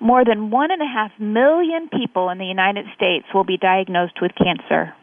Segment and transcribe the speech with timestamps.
[0.00, 4.20] more than one and a half million people in the United States will be diagnosed
[4.22, 4.94] with cancer.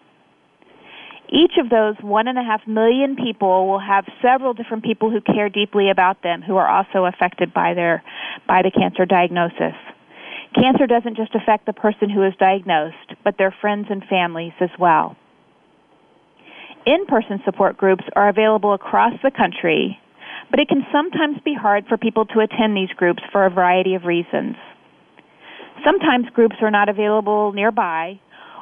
[1.28, 5.22] Each of those one and a half million people will have several different people who
[5.22, 8.04] care deeply about them who are also affected by their
[8.48, 9.76] by the cancer diagnosis.
[10.56, 14.70] Cancer doesn't just affect the person who is diagnosed, but their friends and families as
[14.78, 15.16] well.
[16.86, 20.00] In person support groups are available across the country,
[20.50, 23.94] but it can sometimes be hard for people to attend these groups for a variety
[23.94, 24.56] of reasons.
[25.86, 28.20] Sometimes groups are not available nearby,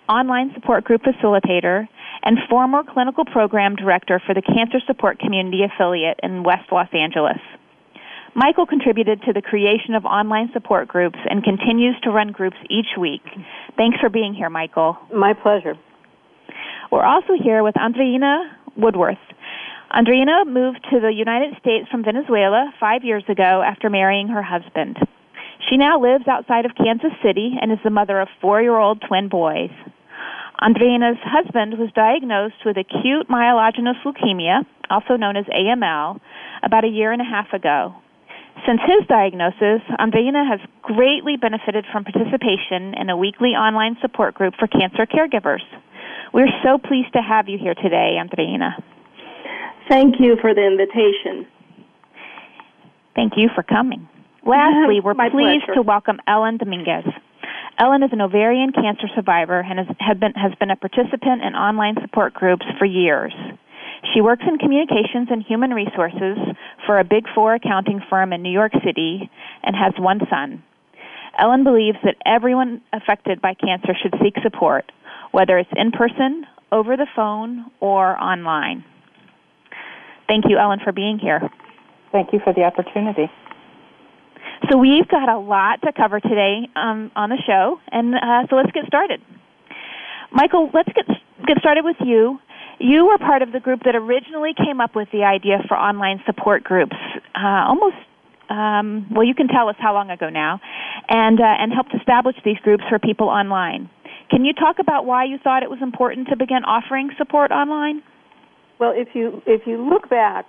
[0.08, 1.86] online support group facilitator,
[2.22, 7.38] and former clinical program director for the Cancer Support Community affiliate in West Los Angeles.
[8.34, 12.96] Michael contributed to the creation of online support groups and continues to run groups each
[12.98, 13.22] week.
[13.76, 14.96] Thanks for being here, Michael.
[15.14, 15.74] My pleasure.
[16.90, 19.16] We're also here with Andreina Woodworth,
[19.92, 24.98] Andreina moved to the United States from Venezuela five years ago after marrying her husband.
[25.70, 29.02] She now lives outside of Kansas City and is the mother of four year old
[29.06, 29.70] twin boys.
[30.60, 36.20] Andreina's husband was diagnosed with acute myelogenous leukemia, also known as AML,
[36.62, 37.94] about a year and a half ago.
[38.66, 44.54] Since his diagnosis, Andreina has greatly benefited from participation in a weekly online support group
[44.58, 45.62] for cancer caregivers.
[46.32, 48.82] We're so pleased to have you here today, Andreina.
[49.88, 51.46] Thank you for the invitation.
[53.14, 54.08] Thank you for coming.
[54.44, 55.74] Lastly, we're pleased pleasure.
[55.74, 57.04] to welcome Ellen Dominguez.
[57.78, 61.96] Ellen is an ovarian cancer survivor and has, been, has been a participant in online
[62.00, 63.32] support groups for years.
[64.14, 66.38] She works in communications and human resources
[66.86, 69.30] for a Big Four accounting firm in New York City
[69.62, 70.62] and has one son.
[71.38, 74.90] Ellen believes that everyone affected by cancer should seek support,
[75.32, 78.84] whether it's in person, over the phone, or online.
[80.26, 81.40] Thank you, Ellen, for being here.
[82.12, 83.30] Thank you for the opportunity.
[84.70, 88.56] So we've got a lot to cover today um, on the show, and uh, so
[88.56, 89.20] let's get started.
[90.32, 91.06] Michael, let's get
[91.46, 92.40] get started with you.
[92.78, 96.20] You were part of the group that originally came up with the idea for online
[96.26, 96.96] support groups,
[97.34, 97.96] uh, almost.
[98.48, 100.60] Um, well, you can tell us how long ago now,
[101.08, 103.90] and uh, and helped establish these groups for people online.
[104.30, 108.02] Can you talk about why you thought it was important to begin offering support online?
[108.78, 110.46] Well, if you if you look back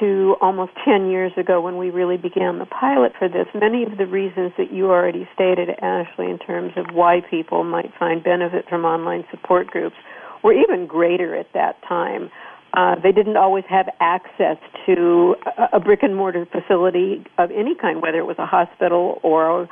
[0.00, 3.96] to almost 10 years ago when we really began the pilot for this, many of
[3.96, 8.66] the reasons that you already stated, Ashley, in terms of why people might find benefit
[8.68, 9.96] from online support groups
[10.42, 12.30] were even greater at that time.
[12.74, 17.74] Uh, they didn't always have access to a, a brick and mortar facility of any
[17.74, 19.62] kind, whether it was a hospital or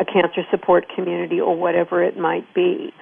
[0.00, 2.92] a cancer support community or whatever it might be.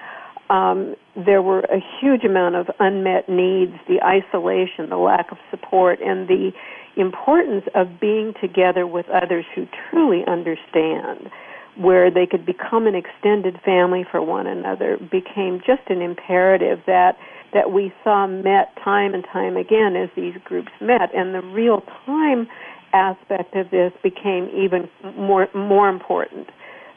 [0.49, 5.99] Um, there were a huge amount of unmet needs, the isolation, the lack of support,
[6.01, 6.51] and the
[6.95, 11.29] importance of being together with others who truly understand,
[11.75, 17.17] where they could become an extended family for one another, became just an imperative that
[17.53, 21.81] that we saw met time and time again as these groups met, and the real
[22.05, 22.47] time
[22.93, 26.47] aspect of this became even more more important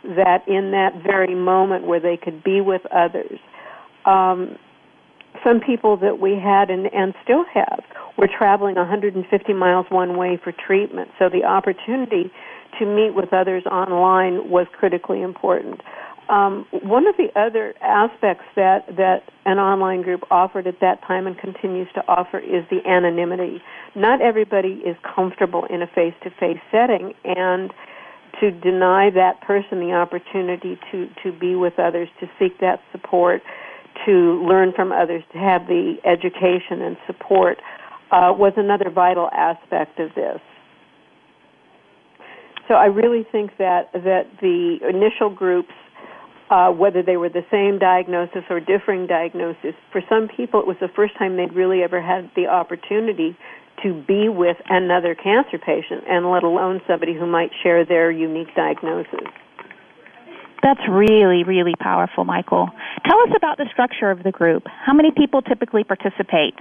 [0.03, 3.39] that in that very moment where they could be with others.
[4.05, 4.57] Um,
[5.45, 7.83] some people that we had and, and still have
[8.19, 12.31] were traveling 150 miles one way for treatment, so the opportunity
[12.79, 15.81] to meet with others online was critically important.
[16.29, 21.27] Um, one of the other aspects that, that an online group offered at that time
[21.27, 23.61] and continues to offer is the anonymity.
[23.97, 27.73] Not everybody is comfortable in a face to face setting, and
[28.41, 33.43] to deny that person the opportunity to, to be with others, to seek that support,
[34.07, 37.59] to learn from others, to have the education and support
[38.11, 40.41] uh, was another vital aspect of this.
[42.69, 45.73] So I really think that that the initial groups,
[46.51, 50.77] uh, whether they were the same diagnosis or differing diagnosis, for some people it was
[50.81, 53.37] the first time they'd really ever had the opportunity
[53.83, 58.55] to be with another cancer patient, and let alone somebody who might share their unique
[58.55, 59.29] diagnosis.
[60.63, 62.69] That's really, really powerful, Michael.
[63.07, 64.65] Tell us about the structure of the group.
[64.67, 66.55] How many people typically participate?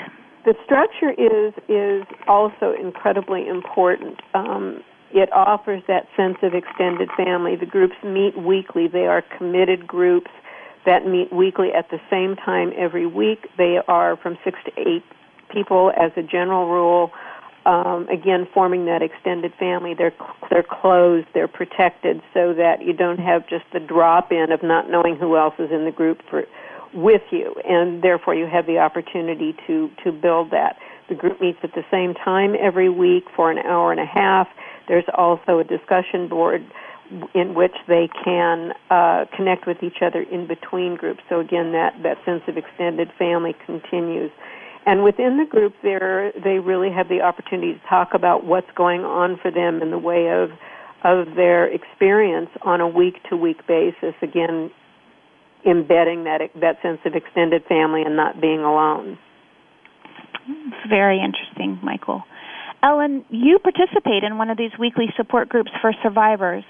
[0.46, 4.22] The structure is is also incredibly important.
[4.34, 7.56] Um, it offers that sense of extended family.
[7.56, 8.88] The groups meet weekly.
[8.88, 10.32] They are committed groups
[10.86, 13.48] that meet weekly at the same time every week.
[13.58, 15.04] They are from six to eight
[15.50, 17.12] people as a general rule.
[17.66, 20.14] Um, again, forming that extended family, they're
[20.50, 24.90] they're closed, they're protected, so that you don't have just the drop in of not
[24.90, 26.46] knowing who else is in the group for
[26.94, 30.78] with you, and therefore you have the opportunity to to build that.
[31.10, 34.48] The group meets at the same time every week for an hour and a half.
[34.88, 36.66] There's also a discussion board
[37.34, 41.22] in which they can uh, connect with each other in between groups.
[41.30, 44.32] So again, that that sense of extended family continues.
[44.86, 49.02] And within the group, there they really have the opportunity to talk about what's going
[49.02, 50.50] on for them in the way of
[51.04, 54.16] of their experience on a week to week basis.
[54.22, 54.72] Again,
[55.66, 59.18] embedding that that sense of extended family and not being alone.
[60.48, 62.24] It's very interesting, Michael.
[62.82, 66.64] Ellen, you participate in one of these weekly support groups for survivors.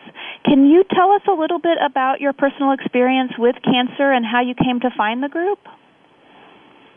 [0.43, 4.41] Can you tell us a little bit about your personal experience with cancer and how
[4.41, 5.59] you came to find the group?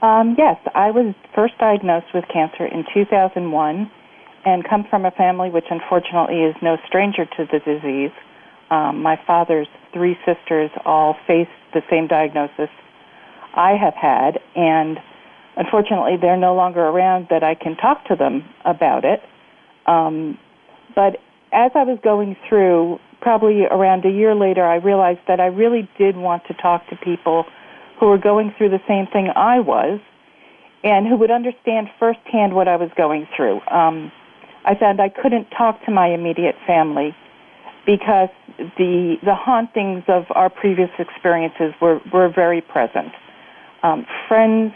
[0.03, 3.91] Um, yes, I was first diagnosed with cancer in 2001
[4.45, 8.11] and come from a family which unfortunately is no stranger to the disease.
[8.71, 12.69] Um, my father's three sisters all faced the same diagnosis
[13.55, 14.99] I have had, and
[15.57, 19.21] unfortunately they're no longer around that I can talk to them about it.
[19.87, 20.37] Um,
[20.97, 21.19] but
[21.53, 25.89] as I was going through, probably around a year later, I realized that I really
[25.97, 27.45] did want to talk to people
[28.03, 30.01] who were going through the same thing I was
[30.83, 33.61] and who would understand firsthand what I was going through.
[33.71, 34.11] Um,
[34.65, 37.15] I found I couldn't talk to my immediate family
[37.87, 38.29] because
[38.59, 43.13] the the hauntings of our previous experiences were, were very present.
[43.85, 44.73] Um, friends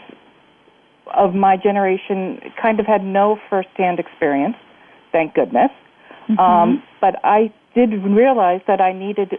[1.13, 4.55] of my generation kind of had no firsthand experience,
[5.11, 5.71] thank goodness.
[6.29, 6.39] Mm-hmm.
[6.39, 9.33] Um, but I did realize that I needed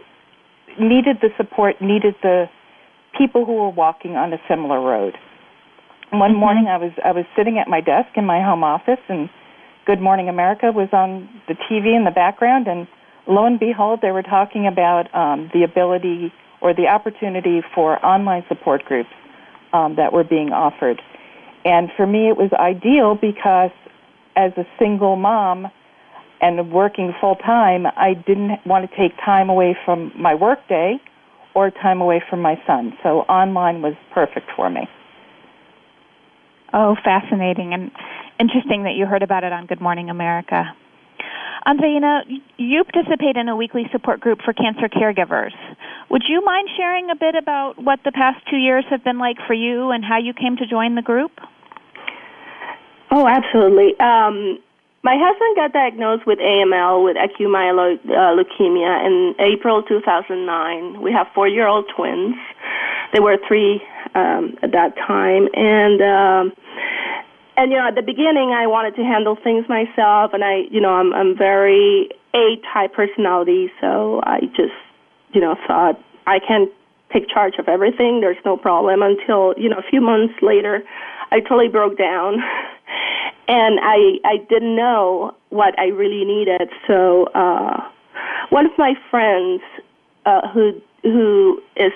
[0.79, 2.49] needed the support, needed the
[3.19, 5.15] people who were walking on a similar road.
[6.11, 6.39] One mm-hmm.
[6.39, 9.29] morning, I was I was sitting at my desk in my home office, and
[9.85, 12.87] Good Morning America was on the TV in the background, and
[13.27, 18.43] lo and behold, they were talking about um, the ability or the opportunity for online
[18.47, 19.09] support groups
[19.73, 21.01] um, that were being offered.
[21.65, 23.71] And for me, it was ideal because
[24.35, 25.67] as a single mom
[26.41, 30.99] and working full time, I didn't want to take time away from my work day
[31.55, 32.93] or time away from my son.
[33.03, 34.87] So online was perfect for me.
[36.73, 37.91] Oh, fascinating and
[38.39, 40.65] interesting that you heard about it on Good Morning America.
[41.65, 42.21] Andreina,
[42.57, 45.51] you participate in a weekly support group for cancer caregivers.
[46.09, 49.37] Would you mind sharing a bit about what the past two years have been like
[49.45, 51.31] for you and how you came to join the group?
[53.11, 53.99] Oh, absolutely.
[53.99, 54.59] Um,
[55.03, 61.01] my husband got diagnosed with AML, with acute myeloid uh, leukemia, in April 2009.
[61.01, 62.35] We have four-year-old twins.
[63.13, 63.81] They were three
[64.13, 66.53] um, at that time, and um,
[67.59, 70.79] and you know, at the beginning, I wanted to handle things myself, and I, you
[70.79, 74.75] know, I'm I'm very A type personality, so I just,
[75.33, 76.71] you know, thought I can
[77.11, 78.21] take charge of everything.
[78.21, 79.01] There's no problem.
[79.01, 80.83] Until you know, a few months later,
[81.31, 82.37] I totally broke down,
[83.47, 86.69] and I I didn't know what I really needed.
[86.87, 87.81] So uh,
[88.49, 89.61] one of my friends,
[90.25, 91.91] uh, who who is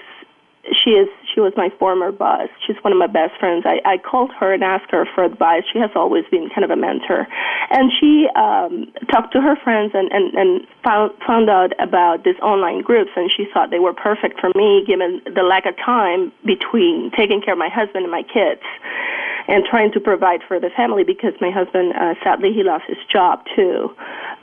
[0.71, 2.47] she is she was my former boss.
[2.65, 3.65] She's one of my best friends.
[3.65, 5.63] I, I called her and asked her for advice.
[5.71, 7.27] She has always been kind of a mentor,
[7.69, 12.39] and she um, talked to her friends and and and found found out about these
[12.41, 16.31] online groups, and she thought they were perfect for me given the lack of time
[16.45, 18.61] between taking care of my husband and my kids
[19.47, 22.97] and trying to provide for the family because my husband uh, sadly he lost his
[23.11, 23.95] job too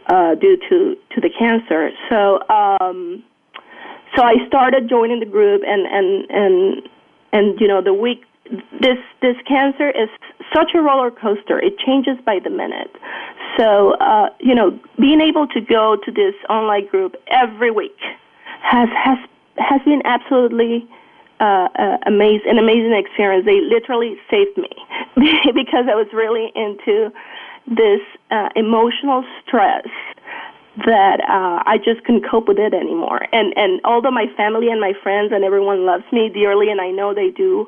[0.06, 1.90] uh, due to to the cancer.
[2.08, 2.40] So.
[2.48, 3.22] um
[4.16, 6.88] so I started joining the group, and and and
[7.32, 8.24] and you know the week
[8.80, 10.08] this this cancer is
[10.52, 11.58] such a roller coaster.
[11.58, 12.90] It changes by the minute.
[13.56, 17.98] So uh, you know, being able to go to this online group every week
[18.62, 19.18] has has
[19.58, 20.88] has been absolutely
[21.40, 23.46] uh, uh, amazing, an amazing experience.
[23.46, 24.70] They literally saved me
[25.54, 27.10] because I was really into
[27.66, 29.86] this uh, emotional stress
[30.86, 33.26] that uh, I just couldn't cope with it anymore.
[33.32, 36.90] And and although my family and my friends and everyone loves me dearly, and I
[36.90, 37.66] know they do,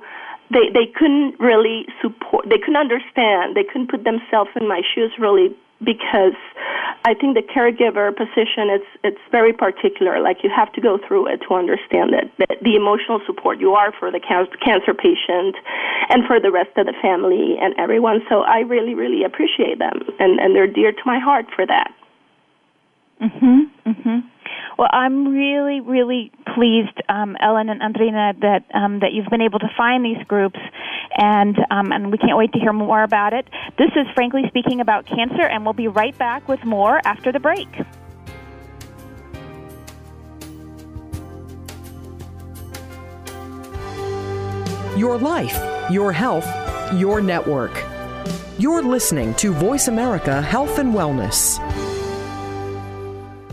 [0.50, 2.48] they they couldn't really support.
[2.48, 3.56] They couldn't understand.
[3.56, 6.38] They couldn't put themselves in my shoes really because
[7.04, 10.20] I think the caregiver position it's it's very particular.
[10.20, 12.30] Like you have to go through it to understand it.
[12.38, 15.56] The, the emotional support you are for the cancer patient
[16.08, 18.22] and for the rest of the family and everyone.
[18.28, 21.92] So I really really appreciate them and and they're dear to my heart for that.
[23.22, 23.70] Mhm.
[23.86, 24.24] Mhm.
[24.78, 29.58] Well, I'm really, really pleased, um, Ellen and Andreina, that um, that you've been able
[29.60, 30.58] to find these groups,
[31.16, 33.46] and um, and we can't wait to hear more about it.
[33.78, 37.38] This is frankly speaking about cancer, and we'll be right back with more after the
[37.38, 37.68] break.
[44.96, 45.58] Your life,
[45.90, 46.46] your health,
[46.94, 47.72] your network.
[48.58, 51.58] You're listening to Voice America Health and Wellness.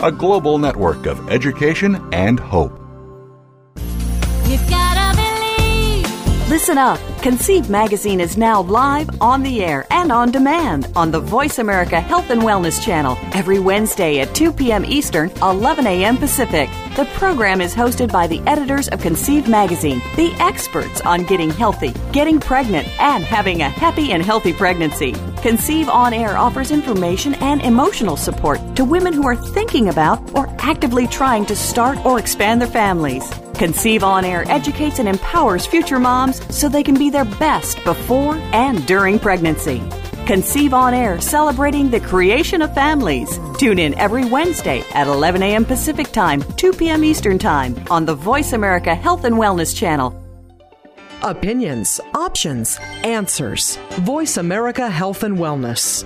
[0.00, 2.85] a global network of education and hope.
[6.56, 6.98] Listen up.
[7.20, 12.00] Conceive Magazine is now live on the air and on demand on the Voice America
[12.00, 14.82] Health and Wellness channel every Wednesday at 2 p.m.
[14.86, 16.16] Eastern, 11 a.m.
[16.16, 16.70] Pacific.
[16.96, 21.92] The program is hosted by the editors of Conceive Magazine, the experts on getting healthy,
[22.10, 25.12] getting pregnant, and having a happy and healthy pregnancy.
[25.42, 30.48] Conceive On Air offers information and emotional support to women who are thinking about or
[30.60, 33.30] actively trying to start or expand their families.
[33.58, 38.36] Conceive On Air educates and empowers future moms so they can be their best before
[38.52, 39.82] and during pregnancy.
[40.26, 43.40] Conceive On Air celebrating the creation of families.
[43.58, 45.64] Tune in every Wednesday at 11 a.m.
[45.64, 47.02] Pacific Time, 2 p.m.
[47.02, 50.22] Eastern Time on the Voice America Health and Wellness channel.
[51.22, 53.76] Opinions, options, answers.
[54.00, 56.04] Voice America Health and Wellness.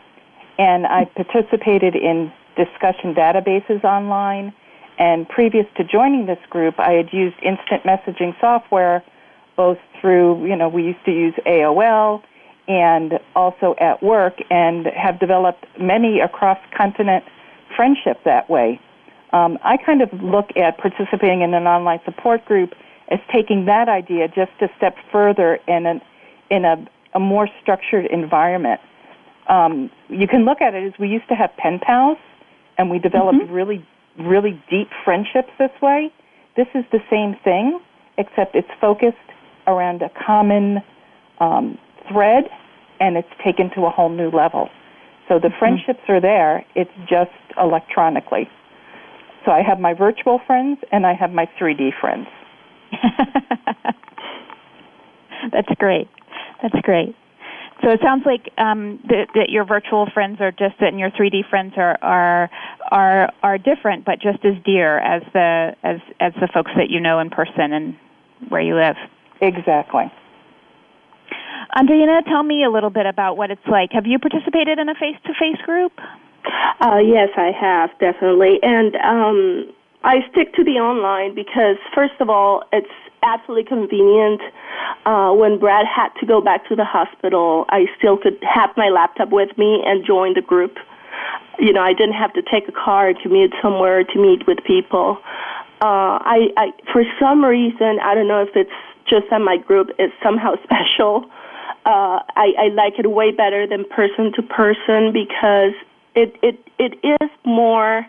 [0.58, 4.54] and I participated in discussion databases online.
[4.98, 9.04] And previous to joining this group, I had used instant messaging software
[9.58, 12.24] both through, you know, we used to use AOL
[12.68, 17.24] and also at work, and have developed many across continent
[17.76, 18.80] friendship that way.
[19.34, 22.74] Um, I kind of look at participating in an online support group
[23.10, 26.02] as taking that idea just a step further in an
[26.50, 28.82] in a, a more structured environment.
[29.48, 32.18] Um, you can look at it as we used to have pen pals,
[32.78, 33.54] and we developed mm-hmm.
[33.54, 33.88] really
[34.20, 36.12] really deep friendships this way.
[36.58, 37.80] This is the same thing,
[38.18, 39.18] except it's focused
[39.68, 40.82] around a common
[41.40, 41.78] um,
[42.10, 42.50] thread,
[43.00, 44.70] and it's taken to a whole new level.
[45.30, 45.60] So the mm-hmm.
[45.60, 46.66] friendships are there.
[46.76, 48.50] It's just electronically.
[49.46, 52.28] So I have my virtual friends and I have my 3D friends.
[55.52, 56.08] That's great.
[56.62, 57.16] That's great.
[57.84, 61.50] So it sounds like um, that, that your virtual friends are just and your 3D
[61.50, 62.50] friends are are
[62.92, 67.00] are are different, but just as dear as the as as the folks that you
[67.00, 67.96] know in person and
[68.50, 68.96] where you live.
[69.42, 70.12] Exactly.
[71.76, 73.92] Andreina, tell me a little bit about what it's like.
[73.94, 75.94] Have you participated in a face-to-face group?
[76.80, 79.74] Uh, yes, I have definitely, and um,
[80.04, 82.90] I stick to the online because, first of all, it's
[83.24, 84.42] absolutely convenient.
[85.06, 88.90] Uh, when Brad had to go back to the hospital, I still could have my
[88.90, 90.78] laptop with me and join the group.
[91.60, 94.58] You know, I didn't have to take a car and commute somewhere to meet with
[94.66, 95.20] people.
[95.82, 98.70] Uh, I, I, for some reason, I don't know if it's
[99.08, 101.26] just that my group is somehow special.
[101.86, 105.74] Uh, I, I like it way better than person to person because
[106.16, 108.06] it it it is more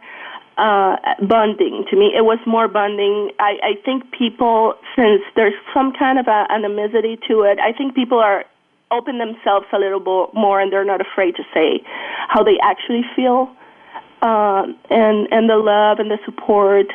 [0.58, 2.12] uh, bonding to me.
[2.16, 3.30] It was more bonding.
[3.38, 7.94] I, I think people, since there's some kind of a anonymity to it, I think
[7.94, 8.44] people are
[8.90, 11.80] open themselves a little bit more and they're not afraid to say
[12.28, 13.50] how they actually feel
[14.22, 16.86] um, and and the love and the support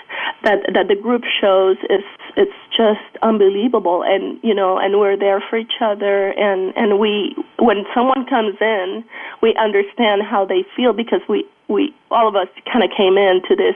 [0.44, 2.04] that that the group shows is
[2.36, 4.04] it's just unbelievable.
[4.04, 6.30] And you know and we're there for each other.
[6.32, 9.04] And and we when someone comes in
[9.42, 13.56] we understand how they feel because we we all of us kind of came into
[13.56, 13.76] this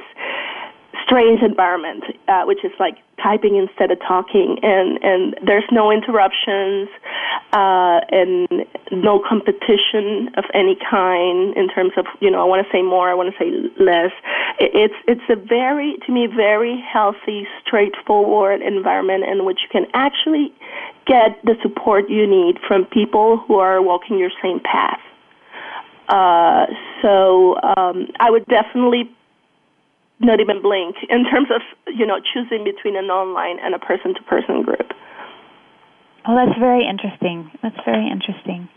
[1.04, 6.90] strange environment, uh, which is like typing instead of talking, and and there's no interruptions,
[7.54, 8.48] uh, and
[8.92, 13.10] no competition of any kind in terms of you know I want to say more,
[13.10, 13.52] I want to say
[13.84, 14.12] less.
[14.60, 20.54] It's it's a very to me very healthy, straightforward environment in which you can actually
[21.06, 25.00] get the support you need from people who are walking your same path.
[26.08, 26.66] Uh,
[27.02, 29.10] so um, I would definitely
[30.22, 34.14] not even blink in terms of you know choosing between an online and a person
[34.14, 34.94] to person group.
[36.28, 37.50] Oh, that's very interesting.
[37.64, 38.70] That's very interesting.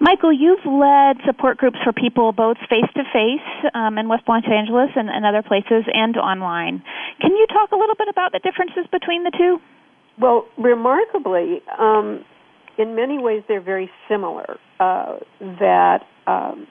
[0.00, 4.90] Michael, you've led support groups for people both face to face in West Los Angeles
[4.94, 6.84] and, and other places and online.
[7.20, 9.58] Can you talk a little bit about the differences between the two?
[10.20, 12.24] Well, remarkably, um,
[12.78, 14.58] in many ways they're very similar.
[14.78, 16.68] Uh, that um,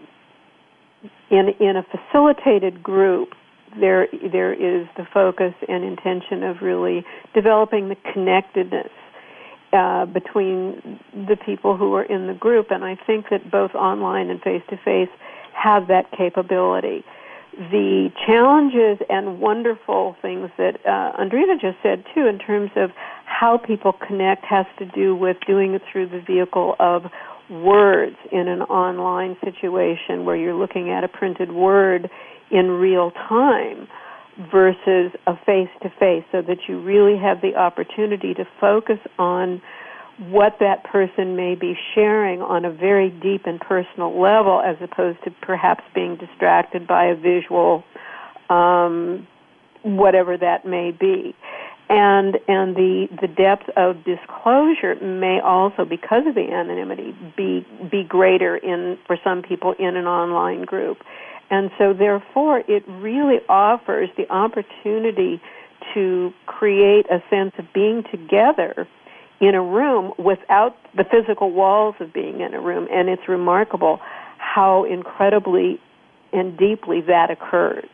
[1.30, 3.30] in in a facilitated group,
[3.80, 8.90] there there is the focus and intention of really developing the connectedness
[9.74, 14.30] uh, between the people who are in the group, and I think that both online
[14.30, 15.10] and face to face
[15.54, 17.04] have that capability.
[17.72, 22.92] The challenges and wonderful things that uh, Andreina just said too, in terms of
[23.26, 27.06] how people connect, has to do with doing it through the vehicle of
[27.50, 32.10] words in an online situation where you're looking at a printed word
[32.52, 33.88] in real time
[34.52, 39.62] versus a face to face so that you really have the opportunity to focus on
[40.30, 45.24] what that person may be sharing on a very deep and personal level as opposed
[45.24, 47.84] to perhaps being distracted by a visual
[48.50, 49.28] um,
[49.84, 51.36] whatever that may be
[51.90, 58.04] and and the the depth of disclosure may also because of the anonymity be be
[58.04, 60.98] greater in for some people in an online group
[61.50, 65.42] and so, therefore, it really offers the opportunity
[65.94, 68.88] to create a sense of being together
[69.40, 72.88] in a room without the physical walls of being in a room.
[72.92, 74.00] And it's remarkable
[74.38, 75.80] how incredibly
[76.34, 77.88] and deeply that occurs.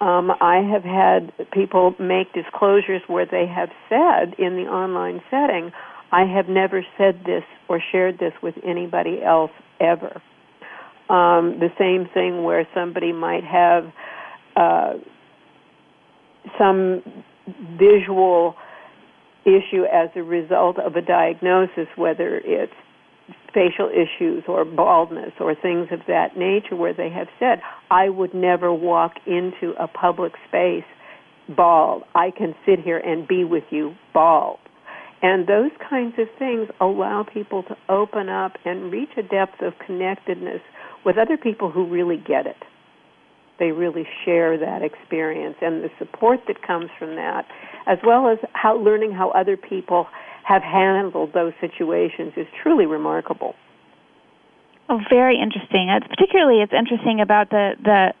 [0.00, 5.72] Um, I have had people make disclosures where they have said in the online setting,
[6.10, 10.22] I have never said this or shared this with anybody else ever.
[11.08, 13.92] Um, the same thing where somebody might have
[14.56, 14.94] uh,
[16.58, 17.02] some
[17.78, 18.54] visual
[19.44, 22.72] issue as a result of a diagnosis, whether it's
[23.52, 28.34] facial issues or baldness or things of that nature, where they have said, I would
[28.34, 30.84] never walk into a public space
[31.56, 32.04] bald.
[32.14, 34.58] I can sit here and be with you bald.
[35.22, 39.74] And those kinds of things allow people to open up and reach a depth of
[39.84, 40.60] connectedness
[41.04, 42.56] with other people who really get it.
[43.58, 47.44] They really share that experience and the support that comes from that,
[47.86, 50.06] as well as how learning how other people
[50.44, 53.54] have handled those situations is truly remarkable.
[54.88, 55.88] Oh, very interesting.
[55.88, 58.12] It's particularly it's interesting about the the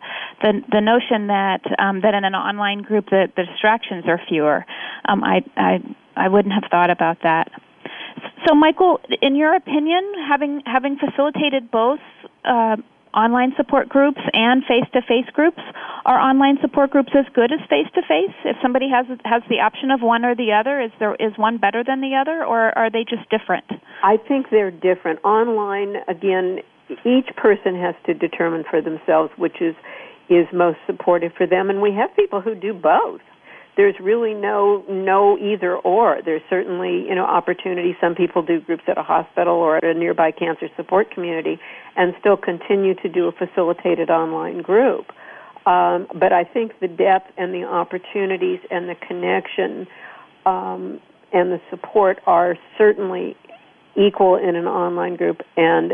[0.42, 4.64] the, the notion that um, that in an online group the, the distractions are fewer.
[5.04, 5.78] Um, I I
[6.16, 7.50] I wouldn't have thought about that.
[8.46, 12.00] So, Michael, in your opinion, having having facilitated both
[12.44, 12.76] uh,
[13.14, 15.60] online support groups and face-to-face groups,
[16.06, 18.34] are online support groups as good as face-to-face?
[18.44, 21.58] If somebody has has the option of one or the other, is there is one
[21.58, 23.64] better than the other, or are they just different?
[24.02, 25.24] I think they're different.
[25.24, 26.60] Online, again,
[27.04, 29.74] each person has to determine for themselves which is
[30.28, 33.20] is most supportive for them, and we have people who do both
[33.76, 36.20] there's really no no either or.
[36.24, 37.96] There's certainly you know opportunity.
[38.00, 41.58] Some people do groups at a hospital or at a nearby cancer support community,
[41.96, 45.06] and still continue to do a facilitated online group.
[45.66, 49.86] Um, but I think the depth and the opportunities and the connection
[50.46, 51.00] um,
[51.32, 53.36] and the support are certainly
[53.96, 55.92] equal in an online group and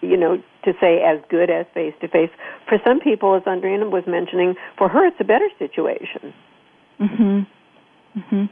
[0.00, 2.30] you know to say as good as face to face
[2.68, 6.32] for some people as Andreina was mentioning for her it's a better situation
[7.00, 7.46] Mhm.
[8.18, 8.48] Mhm.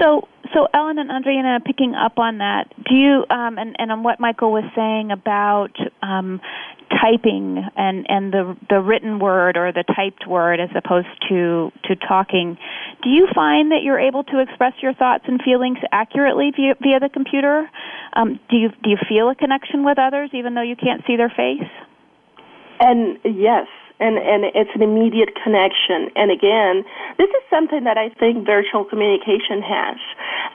[0.00, 4.02] So, so Ellen and Andreina, picking up on that, do you um, and and on
[4.02, 6.40] what Michael was saying about um,
[6.90, 11.96] typing and and the the written word or the typed word as opposed to to
[11.96, 12.58] talking,
[13.02, 17.00] do you find that you're able to express your thoughts and feelings accurately via, via
[17.00, 17.68] the computer?
[18.14, 21.16] Um, do you do you feel a connection with others even though you can't see
[21.16, 21.68] their face?
[22.80, 23.66] And yes,
[24.00, 26.10] and and it's an immediate connection.
[26.16, 26.84] And again,
[27.18, 29.96] this is something that I think virtual communication has.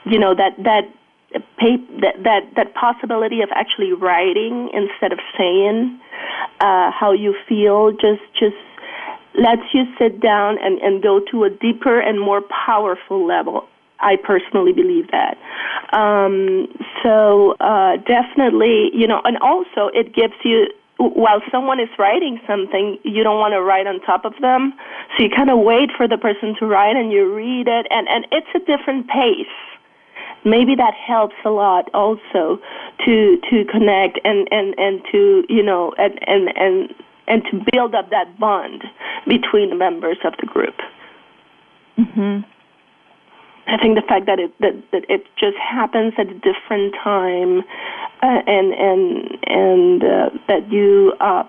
[0.04, 0.88] You know that that
[1.32, 6.00] that that that possibility of actually writing instead of saying
[6.60, 8.56] uh, how you feel just just
[9.34, 13.66] lets you sit down and, and go to a deeper and more powerful level.
[13.98, 15.38] I personally believe that.
[15.92, 16.66] Um,
[17.02, 20.66] so uh, definitely, you know, and also it gives you
[21.10, 24.72] while someone is writing something, you don't want to write on top of them.
[25.16, 28.08] So you kind of wait for the person to write and you read it, and,
[28.08, 29.46] and it's a different pace.
[30.44, 32.60] Maybe that helps a lot also
[33.04, 36.94] to to connect and, and, and to you know and, and and
[37.28, 38.82] and to build up that bond
[39.28, 40.74] between the members of the group.
[41.96, 42.44] Mhm.
[43.66, 47.62] I think the fact that it that, that it just happens at a different time
[48.22, 51.44] uh, and and and uh, that you uh,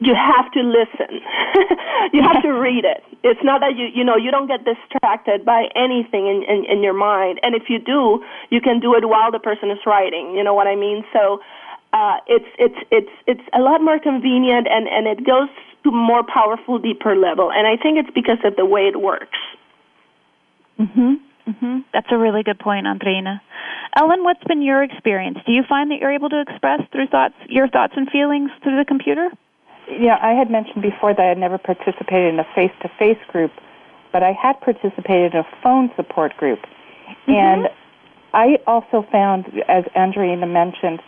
[0.00, 1.20] you have to listen.
[2.12, 3.02] you have to read it.
[3.22, 6.82] It's not that you you know you don't get distracted by anything in, in in
[6.82, 7.40] your mind.
[7.42, 10.34] And if you do, you can do it while the person is writing.
[10.36, 11.04] You know what I mean?
[11.12, 11.40] So
[11.92, 15.48] uh, it's it's it's it's a lot more convenient and and it goes
[15.84, 17.52] to more powerful, deeper level.
[17.52, 19.38] And I think it's because of the way it works.
[20.78, 21.20] Mhm.
[21.48, 21.84] Mhm.
[21.92, 23.40] That's a really good point, Andreina.
[23.96, 25.38] Ellen, what's been your experience?
[25.46, 28.76] Do you find that you're able to express through thoughts your thoughts and feelings through
[28.76, 29.30] the computer?
[29.88, 33.52] Yeah, I had mentioned before that I had never participated in a face-to-face group,
[34.12, 36.60] but I had participated in a phone support group.
[36.60, 37.32] Mm-hmm.
[37.32, 37.68] And
[38.32, 41.00] I also found, as Andreina mentioned,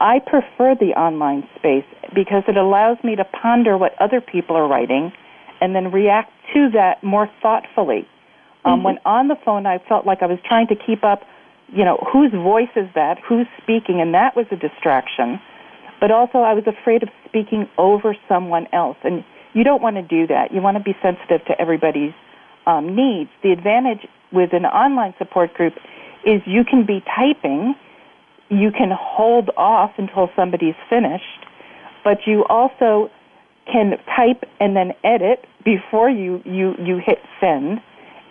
[0.00, 4.66] I prefer the online space because it allows me to ponder what other people are
[4.66, 5.12] writing
[5.60, 8.06] and then react to that more thoughtfully.
[8.64, 8.84] Um, mm-hmm.
[8.84, 11.22] When on the phone, I felt like I was trying to keep up,
[11.68, 15.40] you know, whose voice is that, who's speaking, and that was a distraction.
[16.00, 20.02] But also, I was afraid of speaking over someone else, and you don't want to
[20.02, 20.52] do that.
[20.52, 22.12] You want to be sensitive to everybody's
[22.66, 23.30] um, needs.
[23.42, 25.74] The advantage with an online support group
[26.24, 27.74] is you can be typing,
[28.48, 31.46] you can hold off until somebody's finished,
[32.04, 33.10] but you also
[33.70, 37.80] can type and then edit before you, you, you hit send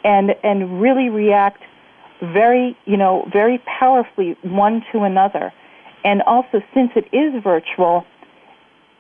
[0.03, 1.61] and, and really react
[2.21, 5.51] very, you know, very powerfully one to another.
[6.03, 8.05] And also, since it is virtual,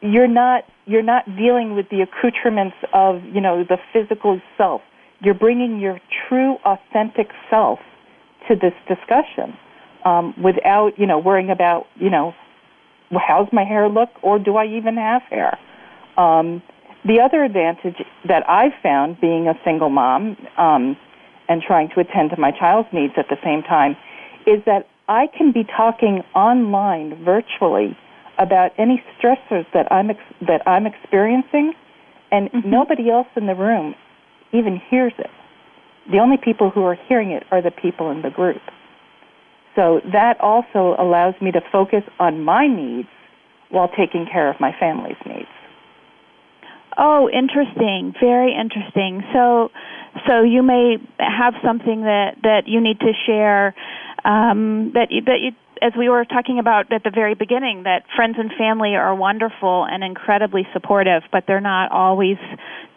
[0.01, 4.81] you're not you're not dealing with the accoutrements of you know the physical self.
[5.19, 7.79] You're bringing your true, authentic self
[8.47, 9.55] to this discussion
[10.05, 12.33] um, without you know worrying about you know
[13.11, 15.57] how's my hair look or do I even have hair.
[16.17, 16.61] Um,
[17.05, 20.97] the other advantage that I've found being a single mom um,
[21.49, 23.95] and trying to attend to my child's needs at the same time
[24.45, 27.97] is that I can be talking online virtually
[28.37, 31.73] about any stressors that I'm ex- that I'm experiencing,
[32.31, 32.69] and mm-hmm.
[32.69, 33.93] nobody else in the room
[34.53, 35.29] even hears it.
[36.11, 38.61] The only people who are hearing it are the people in the group.
[39.75, 43.07] So that also allows me to focus on my needs
[43.69, 45.47] while taking care of my family's needs.
[47.03, 48.13] Oh, interesting.
[48.21, 49.23] Very interesting.
[49.33, 49.71] So
[50.27, 53.73] so you may have something that that you need to share
[54.23, 58.03] um, that you, that you, as we were talking about at the very beginning, that
[58.15, 62.37] friends and family are wonderful and incredibly supportive, but they're not always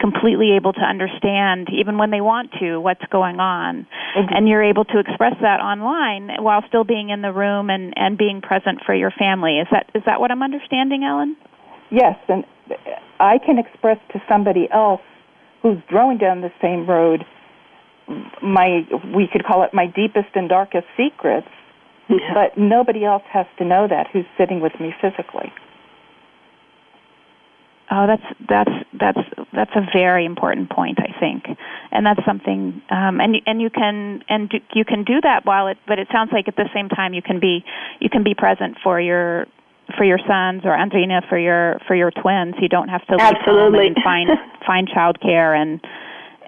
[0.01, 3.87] completely able to understand, even when they want to, what's going on.
[4.15, 4.37] Mm-hmm.
[4.37, 8.19] And you're able to express that online while still being in the room and, and
[8.19, 9.61] being present for your family.
[9.61, 11.39] Is that is that what I'm understanding, Ellen?
[11.91, 12.45] Yes, and
[13.21, 15.01] I can express to somebody else
[15.63, 17.25] who's going down the same road
[18.43, 21.49] my we could call it my deepest and darkest secrets
[22.09, 22.35] yeah.
[22.35, 25.51] but nobody else has to know that who's sitting with me physically
[27.91, 31.45] oh that's that's that's that's a very important point i think
[31.93, 35.67] and that's something um and and you can and do, you can do that while
[35.67, 37.65] it but it sounds like at the same time you can be
[38.01, 39.47] you can be present for your
[39.97, 43.89] for your sons or Andreina for your for your twins you don't have to Absolutely.
[43.89, 44.31] and find
[44.67, 45.81] find childcare and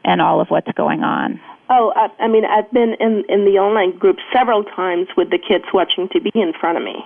[0.07, 1.40] and all of what's going on.
[1.68, 5.38] Oh, I, I mean, I've been in in the online group several times with the
[5.38, 7.05] kids watching TV in front of me.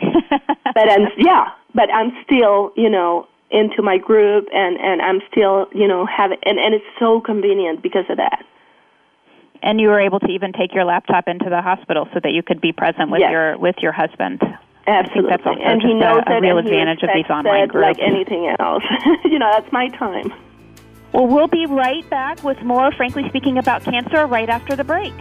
[0.74, 5.68] but I'm yeah, but I'm still, you know, into my group and and I'm still,
[5.72, 8.44] you know, having and and it's so convenient because of that.
[9.62, 12.42] And you were able to even take your laptop into the hospital so that you
[12.42, 13.30] could be present with yes.
[13.30, 14.40] your with your husband.
[14.86, 17.98] Absolutely, and he knows a, a real advantage of these online groups.
[17.98, 18.84] Like anything else,
[19.24, 20.32] you know, that's my time.
[21.12, 25.14] Well, we'll be right back with more, frankly speaking, about cancer right after the break.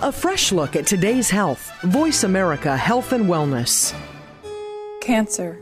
[0.00, 1.72] A fresh look at today's health.
[1.82, 3.94] Voice America Health and Wellness.
[5.00, 5.60] Cancer.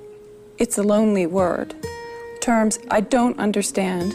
[0.58, 1.74] It's a lonely word.
[2.40, 4.14] Terms I don't understand.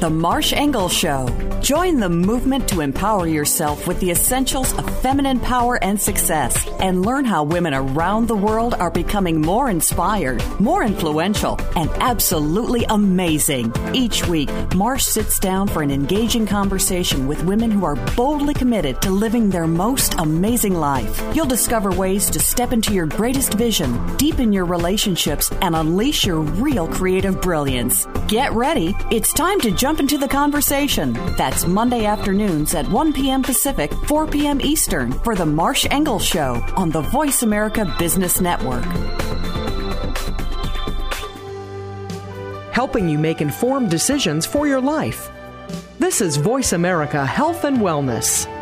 [0.00, 1.26] The Marsh Engle Show.
[1.62, 7.04] Join the movement to empower yourself with the essentials of feminine power and success and
[7.04, 13.72] learn how women around the world are becoming more inspired, more influential, and absolutely amazing.
[13.94, 19.00] Each week, Marsh sits down for an engaging conversation with women who are boldly committed
[19.00, 21.22] to living their most amazing life.
[21.34, 26.40] You'll discover ways to step into your greatest vision, deepen your relationships, and unleash your
[26.40, 28.06] real creative brilliance.
[28.28, 28.94] Get ready.
[29.10, 31.12] It's time to jump into the conversation.
[31.36, 33.40] That's Monday afternoons at 1 p.m.
[33.40, 34.60] Pacific, 4 p.m.
[34.60, 38.82] Eastern for The Marsh Engle Show on the Voice America Business Network.
[42.72, 45.30] Helping you make informed decisions for your life.
[46.00, 48.55] This is Voice America Health and Wellness.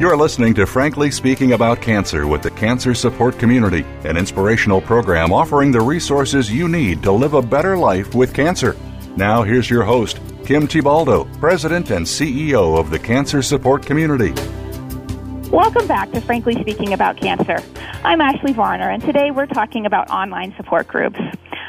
[0.00, 5.32] You're listening to Frankly Speaking About Cancer with the Cancer Support Community, an inspirational program
[5.32, 8.76] offering the resources you need to live a better life with cancer.
[9.16, 14.32] Now, here's your host, Kim Thiboldeaux, President and CEO of the Cancer Support Community.
[15.50, 17.58] Welcome back to Frankly Speaking About Cancer.
[18.02, 21.20] I'm Ashley Varner, and today we're talking about online support groups.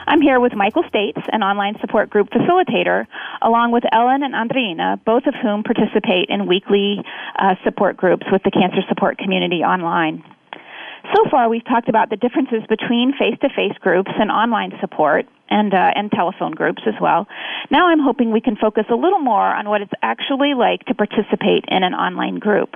[0.08, 3.08] I'm here with Michael States, an online support group facilitator,
[3.42, 7.04] along with Ellen and Andreina, both of whom participate in weekly
[7.40, 10.24] uh, support groups with the cancer support community online.
[11.14, 15.92] So far, we've talked about the differences between face-to-face groups and online support, and uh,
[15.96, 17.28] and telephone groups as well.
[17.70, 20.96] Now, I'm hoping we can focus a little more on what it's actually like to
[20.96, 22.70] participate in an online group.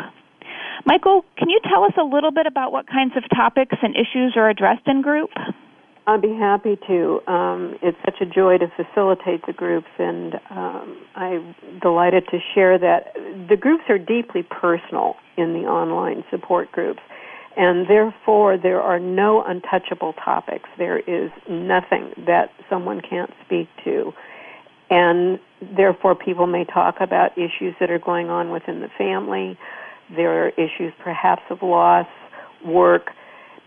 [0.86, 4.34] Michael, can you tell us a little bit about what kinds of topics and issues
[4.36, 5.32] are addressed in group?
[6.10, 7.20] I'd be happy to.
[7.32, 12.80] Um, it's such a joy to facilitate the groups, and um, I'm delighted to share
[12.80, 13.14] that
[13.48, 17.02] the groups are deeply personal in the online support groups,
[17.56, 20.68] and therefore there are no untouchable topics.
[20.80, 24.12] There is nothing that someone can't speak to,
[24.90, 25.38] and
[25.78, 29.60] therefore people may talk about issues that are going on within the family.
[30.16, 32.08] There are issues perhaps of loss,
[32.66, 33.12] work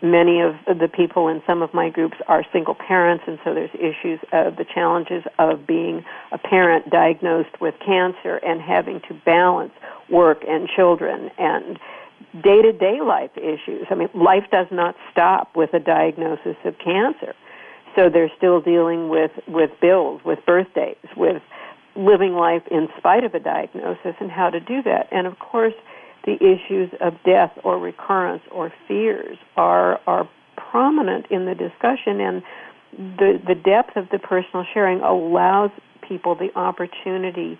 [0.03, 3.71] many of the people in some of my groups are single parents, and so there's
[3.75, 9.73] issues of the challenges of being a parent diagnosed with cancer and having to balance
[10.11, 11.79] work and children and
[12.43, 13.87] day to day life issues.
[13.91, 17.35] I mean, life does not stop with a diagnosis of cancer.
[17.95, 21.43] So they're still dealing with, with bills, with birthdays, with
[21.95, 25.09] living life in spite of a diagnosis and how to do that.
[25.13, 25.75] And of course,
[26.25, 32.43] the issues of death or recurrence or fears are are prominent in the discussion and
[33.19, 35.71] the the depth of the personal sharing allows
[36.07, 37.59] people the opportunity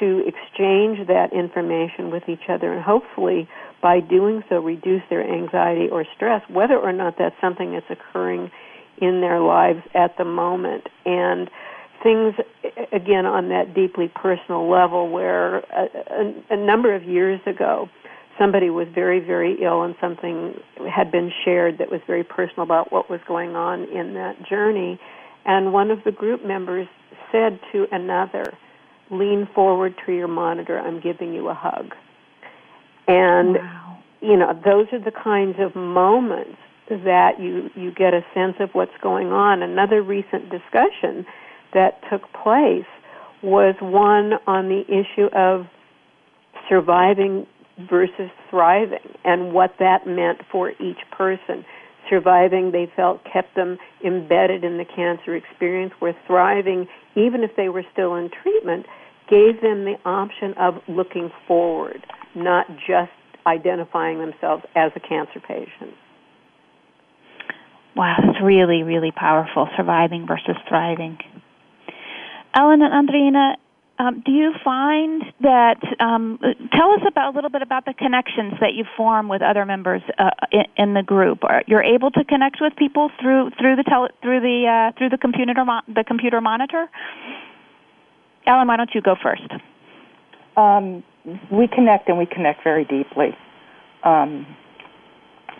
[0.00, 3.48] to exchange that information with each other and hopefully
[3.82, 8.50] by doing so reduce their anxiety or stress whether or not that's something that's occurring
[8.98, 10.88] in their lives at the moment.
[11.04, 11.50] And
[12.04, 12.34] things
[12.92, 17.88] again on that deeply personal level where a, a, a number of years ago
[18.38, 20.54] somebody was very very ill and something
[20.88, 25.00] had been shared that was very personal about what was going on in that journey.
[25.44, 26.86] And one of the group members
[27.32, 28.44] said to another
[29.10, 30.78] lean forward to your monitor.
[30.78, 31.94] I'm giving you a hug.
[33.08, 33.98] And wow.
[34.20, 38.70] you know those are the kinds of moments that you you get a sense of
[38.72, 39.62] what's going on.
[39.62, 41.24] Another recent discussion
[41.74, 42.86] that took place
[43.42, 45.66] was one on the issue of
[46.68, 47.46] surviving
[47.90, 51.64] versus thriving and what that meant for each person.
[52.08, 57.68] Surviving, they felt, kept them embedded in the cancer experience, where thriving, even if they
[57.68, 58.86] were still in treatment,
[59.28, 63.10] gave them the option of looking forward, not just
[63.46, 65.94] identifying themselves as a cancer patient.
[67.96, 69.68] Wow, that's really, really powerful.
[69.76, 71.18] Surviving versus thriving.
[72.54, 73.56] Ellen and Andreina,
[73.98, 75.80] um, do you find that?
[76.00, 76.38] Um,
[76.72, 80.02] tell us about a little bit about the connections that you form with other members
[80.18, 81.44] uh, in, in, the group.
[81.44, 85.10] Are, you're able to connect with people through through the tele, through the uh, through
[85.10, 85.54] the computer
[85.86, 86.88] the computer monitor.
[88.46, 89.48] Ellen, why don't you go first?
[90.56, 91.04] Um,
[91.50, 93.36] we connect and we connect very deeply.
[94.02, 94.46] Um,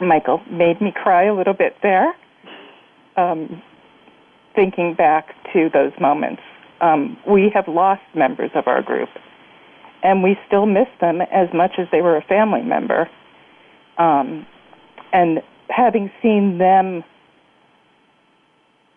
[0.00, 2.14] Michael made me cry a little bit there,
[3.16, 3.62] um,
[4.54, 6.42] thinking back to those moments
[6.80, 9.08] um, we have lost members of our group,
[10.02, 13.08] and we still miss them as much as they were a family member.
[13.98, 14.46] Um,
[15.12, 17.04] and having seen them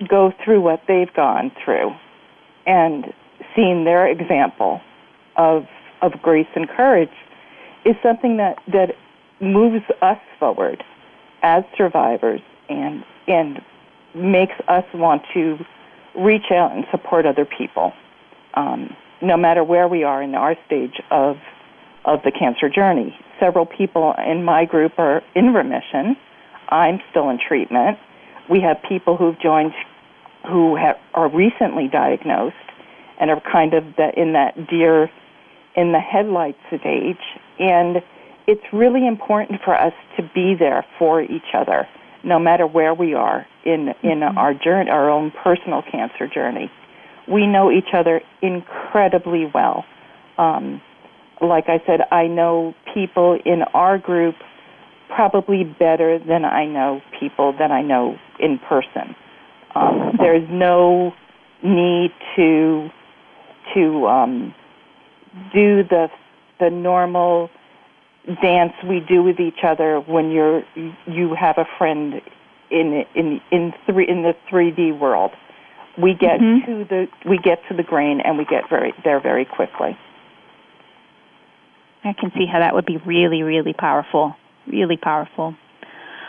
[0.08, 1.92] go through what they've gone through,
[2.66, 3.14] and
[3.56, 4.82] seeing their example
[5.36, 5.66] of
[6.02, 7.10] of grace and courage,
[7.86, 8.96] is something that that
[9.40, 10.84] moves us forward
[11.44, 13.62] as survivors and and
[14.16, 15.58] makes us want to
[16.18, 17.94] reach out and support other people,
[18.56, 21.38] um, no matter where we are in our stage of
[22.06, 23.14] of the cancer journey.
[23.38, 26.16] Several people in my group are in remission.
[26.70, 27.98] I'm still in treatment.
[28.50, 29.74] We have people who've joined
[30.48, 32.56] who have, are recently diagnosed
[33.20, 35.12] and are kind of the, in that deer
[35.76, 37.22] in the headlights stage.
[37.60, 38.02] And
[38.48, 41.88] it's really important for us to be there for each other,
[42.24, 44.38] no matter where we are in in mm-hmm.
[44.38, 46.72] our journey, our own personal cancer journey.
[47.28, 49.86] We know each other incredibly well.
[50.38, 50.82] Um,
[51.42, 54.36] like I said, I know people in our group
[55.14, 59.16] probably better than I know people that I know in person.
[59.76, 61.14] Um, there's no
[61.64, 62.90] need to
[63.74, 64.56] to um,
[65.54, 66.10] do the
[66.60, 67.50] the normal
[68.42, 70.64] dance we do with each other when you're
[71.06, 72.22] you have a friend
[72.70, 75.32] in in in three in the 3D world.
[75.98, 76.66] We get mm-hmm.
[76.66, 79.98] to the we get to the grain and we get very there very quickly.
[82.04, 84.36] I can see how that would be really really powerful,
[84.68, 85.56] really powerful.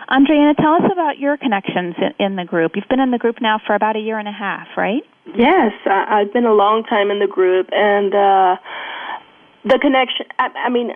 [0.09, 2.73] Andreina, tell us about your connections in, in the group.
[2.77, 5.03] You've been in the group now for about a year and a half, right?
[5.37, 8.57] Yes, I, I've been a long time in the group, and uh,
[9.65, 10.25] the connection.
[10.39, 10.93] I, I mean,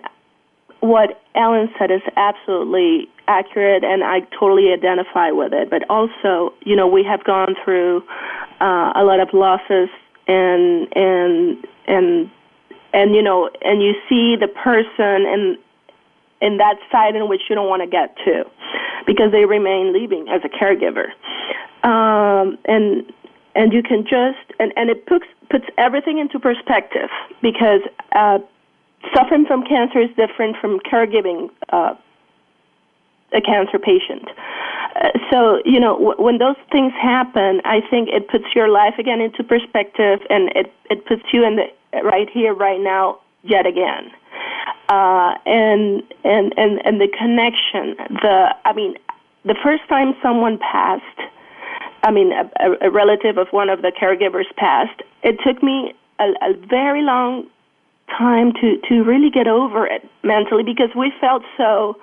[0.83, 5.69] what Ellen said is absolutely accurate, and I totally identify with it.
[5.69, 8.03] But also, you know, we have gone through
[8.59, 9.87] uh, a lot of losses,
[10.27, 12.29] and and and
[12.93, 15.57] and you know, and you see the person and
[16.41, 18.43] in that side in which you don't want to get to,
[19.07, 21.05] because they remain leaving as a caregiver,
[21.87, 23.09] um, and
[23.55, 27.09] and you can just and and it puts puts everything into perspective
[27.41, 27.79] because.
[28.11, 28.39] Uh,
[29.15, 31.95] suffering from cancer is different from caregiving uh,
[33.33, 34.29] a cancer patient.
[34.95, 38.95] Uh, so, you know, w- when those things happen, I think it puts your life
[38.99, 41.65] again into perspective and it, it puts you in the
[42.03, 44.11] right here, right now, yet again.
[44.89, 48.95] Uh, and, and, and, and the connection, the, I mean,
[49.45, 51.03] the first time someone passed,
[52.03, 56.25] I mean, a, a relative of one of the caregivers passed, it took me a,
[56.41, 57.47] a very long
[58.17, 61.97] time to to really get over it mentally because we felt so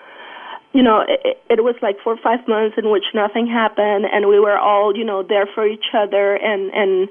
[0.73, 4.29] you know it, it was like four or five months in which nothing happened and
[4.29, 7.09] we were all you know there for each other and and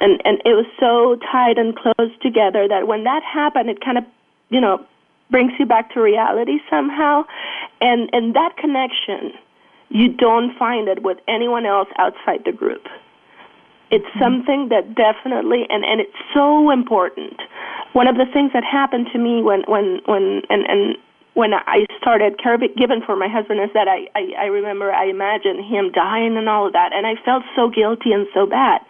[0.00, 3.98] and and it was so tight and close together that when that happened it kind
[3.98, 4.04] of
[4.50, 4.84] you know
[5.32, 7.24] brings you back to reality somehow.
[7.80, 9.32] And and that connection
[9.88, 12.86] you don't find it with anyone else outside the group
[13.92, 14.24] it's mm-hmm.
[14.24, 17.38] something that definitely and and it's so important
[17.92, 20.96] one of the things that happened to me when when when and and
[21.34, 22.38] when I started
[22.76, 26.48] given for my husband is that I, I I remember I imagined him dying and
[26.48, 28.80] all of that, and I felt so guilty and so bad.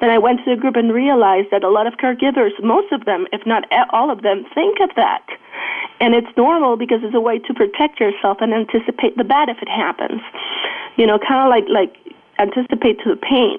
[0.00, 3.04] Then I went to the group and realized that a lot of caregivers, most of
[3.04, 5.26] them, if not all of them, think of that,
[6.00, 9.58] and it's normal because it's a way to protect yourself and anticipate the bad if
[9.60, 10.22] it happens.
[10.96, 11.96] You know, kind of like like
[12.38, 13.58] anticipate to the pain,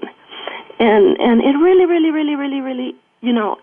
[0.81, 3.57] and and it really, really, really, really, really, you know,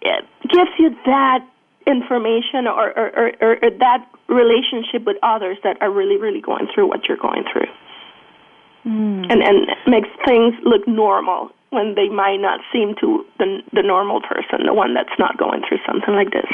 [0.00, 1.46] it gives you that
[1.86, 6.88] information or, or, or, or, that relationship with others that are really, really going through
[6.88, 7.66] what you're going through.
[8.86, 9.26] Mm.
[9.30, 14.20] And, and makes things look normal when they might not seem to the, the normal
[14.20, 16.50] person, the one that's not going through something like this.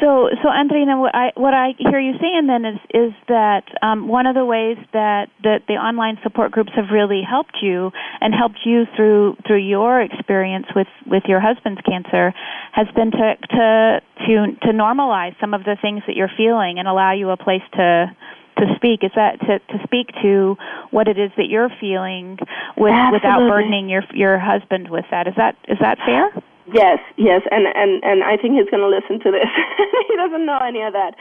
[0.00, 4.06] So, so Andreina, what I what I hear you saying then is is that um,
[4.06, 7.90] one of the ways that that the online support groups have really helped you
[8.20, 12.32] and helped you through through your experience with with your husband's cancer
[12.72, 16.86] has been to to to to normalize some of the things that you're feeling and
[16.86, 18.14] allow you a place to
[18.58, 19.02] to speak.
[19.02, 20.56] Is that to to speak to
[20.90, 22.38] what it is that you're feeling
[22.76, 25.26] with without burdening your your husband with that?
[25.26, 26.30] Is that is that fair
[26.72, 29.48] Yes, yes, and and and I think he's going to listen to this.
[30.08, 31.14] he doesn't know any of that,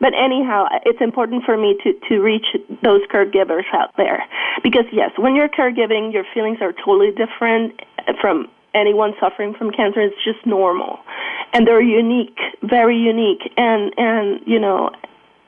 [0.00, 2.46] but anyhow, it's important for me to to reach
[2.82, 4.24] those caregivers out there
[4.62, 7.80] because yes, when you're caregiving, your feelings are totally different
[8.20, 10.00] from anyone suffering from cancer.
[10.00, 10.98] It's just normal,
[11.52, 14.90] and they're unique, very unique, and and you know,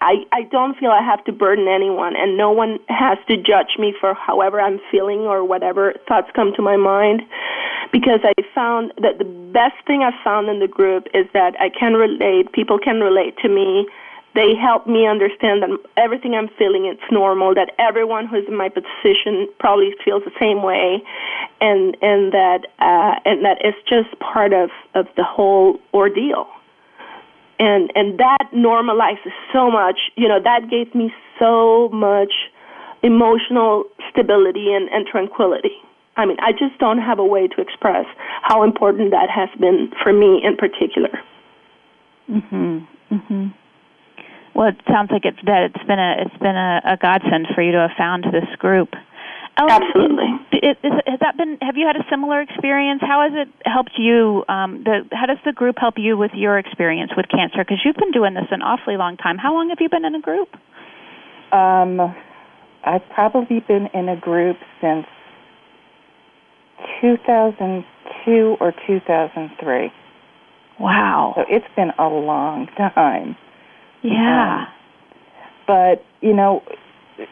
[0.00, 3.78] I, I don't feel I have to burden anyone, and no one has to judge
[3.78, 7.22] me for however I'm feeling or whatever thoughts come to my mind.
[7.92, 11.70] Because I found that the best thing I've found in the group is that I
[11.70, 13.88] can relate, people can relate to me.
[14.34, 17.54] They help me understand that everything I'm feeling it's normal.
[17.54, 21.02] That everyone who's in my position probably feels the same way,
[21.62, 26.46] and and that uh, and that it's just part of of the whole ordeal
[27.58, 32.32] and and that normalizes so much you know that gave me so much
[33.02, 35.76] emotional stability and, and tranquility.
[36.16, 38.06] I mean, I just don't have a way to express
[38.42, 41.20] how important that has been for me in particular.
[42.30, 42.86] Mhm.
[43.12, 43.52] Mhm.
[44.54, 47.62] Well, it sounds like it's that it's been a it's been a, a godsend for
[47.62, 48.96] you to have found this group.
[49.58, 50.28] Ellen, Absolutely.
[50.52, 51.56] It, has that been?
[51.62, 53.00] Have you had a similar experience?
[53.00, 54.44] How has it helped you?
[54.48, 57.64] Um, the, how does the group help you with your experience with cancer?
[57.64, 59.38] Because you've been doing this an awfully long time.
[59.38, 60.48] How long have you been in a group?
[61.52, 62.14] Um,
[62.84, 65.06] I've probably been in a group since
[67.00, 69.92] 2002 or 2003.
[70.78, 71.32] Wow.
[71.36, 73.36] So it's been a long time.
[74.02, 74.66] Yeah.
[74.66, 74.72] Um,
[75.66, 76.62] but, you know,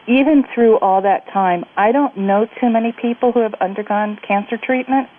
[0.07, 4.57] even through all that time, I don't know too many people who have undergone cancer
[4.57, 5.09] treatment.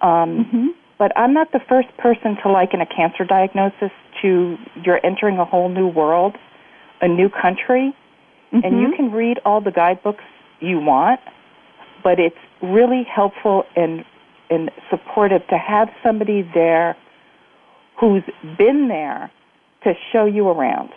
[0.00, 0.66] Um, mm-hmm.
[0.98, 3.90] But I'm not the first person to liken a cancer diagnosis
[4.22, 6.36] to you're entering a whole new world,
[7.00, 7.94] a new country,
[8.52, 8.64] mm-hmm.
[8.64, 10.24] and you can read all the guidebooks
[10.60, 11.20] you want,
[12.02, 14.04] but it's really helpful and
[14.50, 16.96] and supportive to have somebody there
[17.98, 18.22] who's
[18.58, 19.32] been there
[19.82, 20.90] to show you around.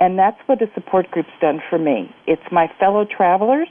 [0.00, 2.14] And that's what the support group's done for me.
[2.26, 3.68] It's my fellow travelers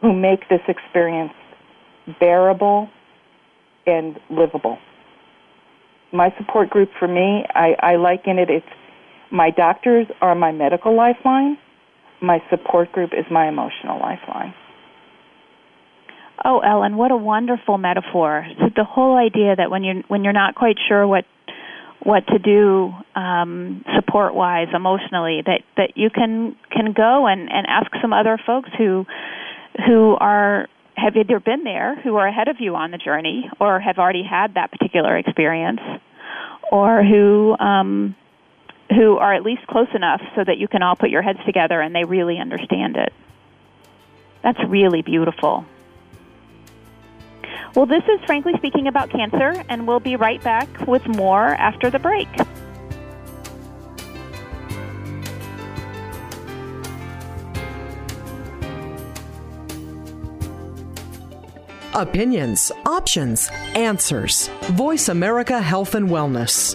[0.00, 1.32] who make this experience
[2.20, 2.88] bearable
[3.86, 4.78] and livable.
[6.12, 8.66] My support group for me, I, I liken it, it's
[9.30, 11.56] my doctors are my medical lifeline.
[12.20, 14.54] My support group is my emotional lifeline.
[16.44, 18.46] Oh, Ellen, what a wonderful metaphor.
[18.58, 21.24] So the whole idea that when you're when you're not quite sure what
[22.04, 27.66] what to do um, support wise emotionally that that you can can go and and
[27.66, 29.06] ask some other folks who
[29.86, 33.80] who are have either been there who are ahead of you on the journey or
[33.80, 35.80] have already had that particular experience
[36.70, 38.14] or who um
[38.90, 41.80] who are at least close enough so that you can all put your heads together
[41.80, 43.12] and they really understand it.
[44.42, 45.64] That's really beautiful
[47.74, 51.90] well, this is Frankly Speaking About Cancer, and we'll be right back with more after
[51.90, 52.28] the break.
[61.94, 64.48] Opinions, options, answers.
[64.72, 66.74] Voice America Health and Wellness.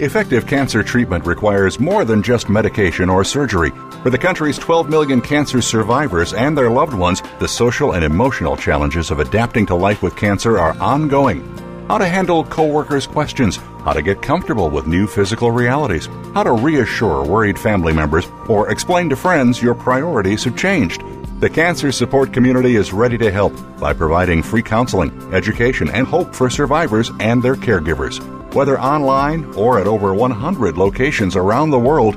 [0.00, 3.72] Effective cancer treatment requires more than just medication or surgery.
[4.02, 8.56] For the country's 12 million cancer survivors and their loved ones, the social and emotional
[8.56, 11.42] challenges of adapting to life with cancer are ongoing.
[11.88, 16.52] How to handle coworkers' questions, how to get comfortable with new physical realities, how to
[16.52, 21.02] reassure worried family members, or explain to friends your priorities have changed.
[21.40, 26.36] The cancer support community is ready to help by providing free counseling, education, and hope
[26.36, 28.22] for survivors and their caregivers.
[28.54, 32.16] Whether online or at over 100 locations around the world,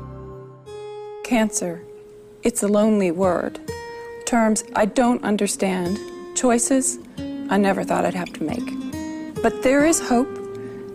[1.31, 1.81] Cancer.
[2.43, 3.57] It's a lonely word.
[4.25, 5.97] Terms I don't understand.
[6.35, 6.99] Choices
[7.49, 9.41] I never thought I'd have to make.
[9.41, 10.27] But there is hope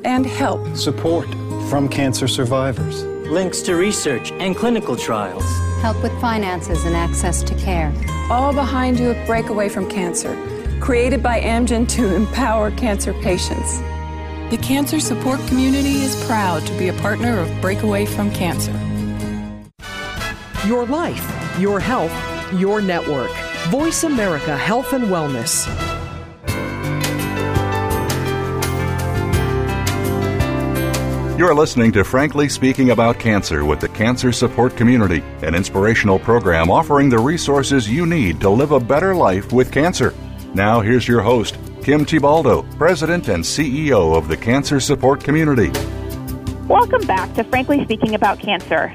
[0.05, 0.77] and help.
[0.77, 1.27] Support
[1.71, 3.03] from cancer survivors.
[3.33, 5.43] Links to research and clinical trials.
[5.81, 7.91] Help with finances and access to care.
[8.31, 10.37] All behind you at Breakaway from Cancer,
[10.81, 13.79] created by Amgen to empower cancer patients.
[14.51, 18.79] The cancer support community is proud to be a partner of Breakaway from Cancer.
[20.67, 22.13] Your life, your health,
[22.55, 23.31] your network.
[23.69, 25.65] Voice America Health and Wellness.
[31.39, 36.69] You're listening to Frankly Speaking About Cancer with the Cancer Support Community, an inspirational program
[36.69, 40.15] offering the resources you need to live a better life with cancer.
[40.53, 45.71] Now, here's your host, Kim Thiboldeaux, President and CEO of the Cancer Support Community.
[46.67, 48.93] Welcome back to Frankly Speaking About Cancer.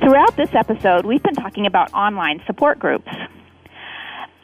[0.00, 3.08] Throughout this episode, we've been talking about online support groups.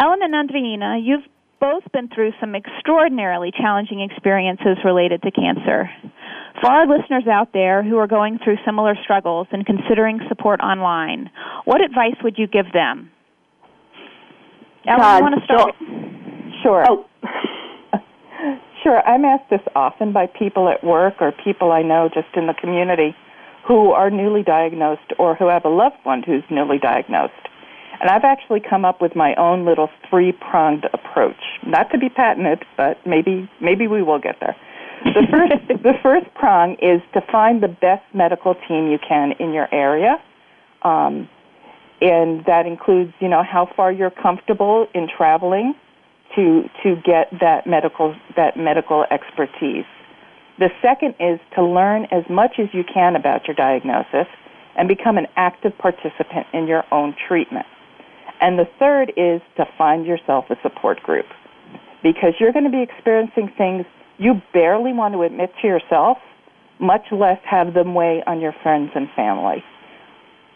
[0.01, 1.25] Ellen and Andreina, you've
[1.61, 5.89] both been through some extraordinarily challenging experiences related to cancer.
[6.61, 11.31] For our listeners out there who are going through similar struggles and considering support online,
[11.65, 13.11] what advice would you give them?
[14.87, 15.75] Ellen, you want to start?
[16.63, 16.85] Sure.
[16.89, 17.07] Oh.
[18.83, 19.01] sure.
[19.07, 22.55] I'm asked this often by people at work or people I know just in the
[22.55, 23.15] community
[23.67, 27.33] who are newly diagnosed or who have a loved one who's newly diagnosed.
[28.01, 31.41] And I've actually come up with my own little three-pronged approach.
[31.67, 34.57] Not to be patented, but maybe maybe we will get there.
[35.05, 39.53] The first the first prong is to find the best medical team you can in
[39.53, 40.17] your area.
[40.83, 41.29] Um,
[42.01, 45.75] and that includes, you know, how far you're comfortable in traveling
[46.35, 49.87] to to get that medical that medical expertise.
[50.59, 54.29] The second is to learn as much as you can about your diagnosis
[54.77, 57.67] and become an active participant in your own treatment.
[58.41, 61.27] And the third is to find yourself a support group
[62.03, 63.87] because you're going to be experiencing things
[64.19, 66.19] you barely want to admit to yourself,
[66.79, 69.65] much less have them weigh on your friends and family.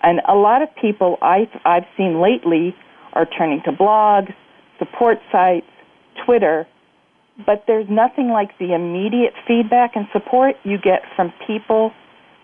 [0.03, 2.77] And a lot of people I've, I've seen lately
[3.15, 4.33] are turning to blogs,
[4.79, 5.67] support sites,
[6.25, 6.67] Twitter,
[7.47, 11.93] but there's nothing like the immediate feedback and support you get from people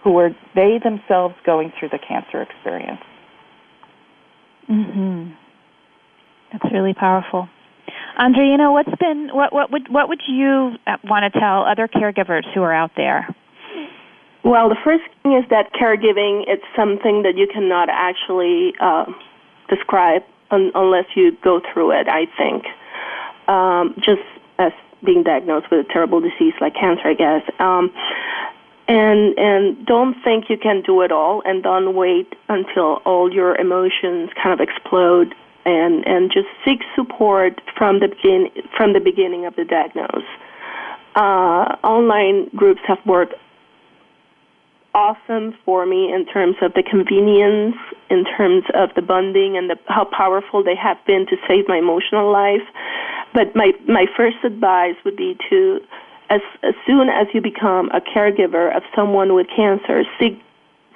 [0.03, 3.01] who are they themselves going through the cancer experience.
[4.69, 5.33] Mhm.
[6.53, 7.49] That's really powerful.
[8.19, 12.45] Andreina, what's been what what would what would you uh, want to tell other caregivers
[12.55, 13.27] who are out there?
[14.45, 19.07] Well, the first thing is that caregiving it's something that you cannot actually uh,
[19.69, 22.09] describe un- unless you go through it.
[22.09, 22.65] I think
[23.49, 24.23] um, just
[24.59, 24.73] as
[25.05, 27.43] being diagnosed with a terrible disease like cancer, I guess.
[27.59, 27.93] Um,
[28.87, 33.57] and and don't think you can do it all, and don't wait until all your
[33.57, 35.35] emotions kind of explode,
[35.65, 40.29] and and just seek support from the begin from the beginning of the diagnosis.
[41.15, 43.35] Uh, online groups have worked
[44.95, 47.77] awesome for me in terms of the convenience,
[48.11, 51.79] in terms of the bonding, and the, how powerful they have been to save my
[51.79, 52.63] emotional life.
[53.35, 55.81] But my my first advice would be to,
[56.31, 60.41] as as soon as you become a caregiver of someone with cancer, seek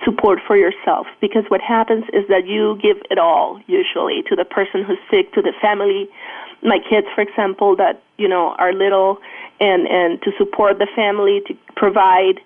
[0.05, 1.09] support for yourself.
[1.21, 5.33] Because what happens is that you give it all usually to the person who's sick
[5.35, 6.09] to the family.
[6.63, 9.19] My kids for example that you know are little
[9.59, 12.39] and and to support the family to provide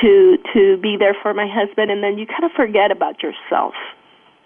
[0.00, 1.90] to to be there for my husband.
[1.90, 3.74] And then you kind of forget about yourself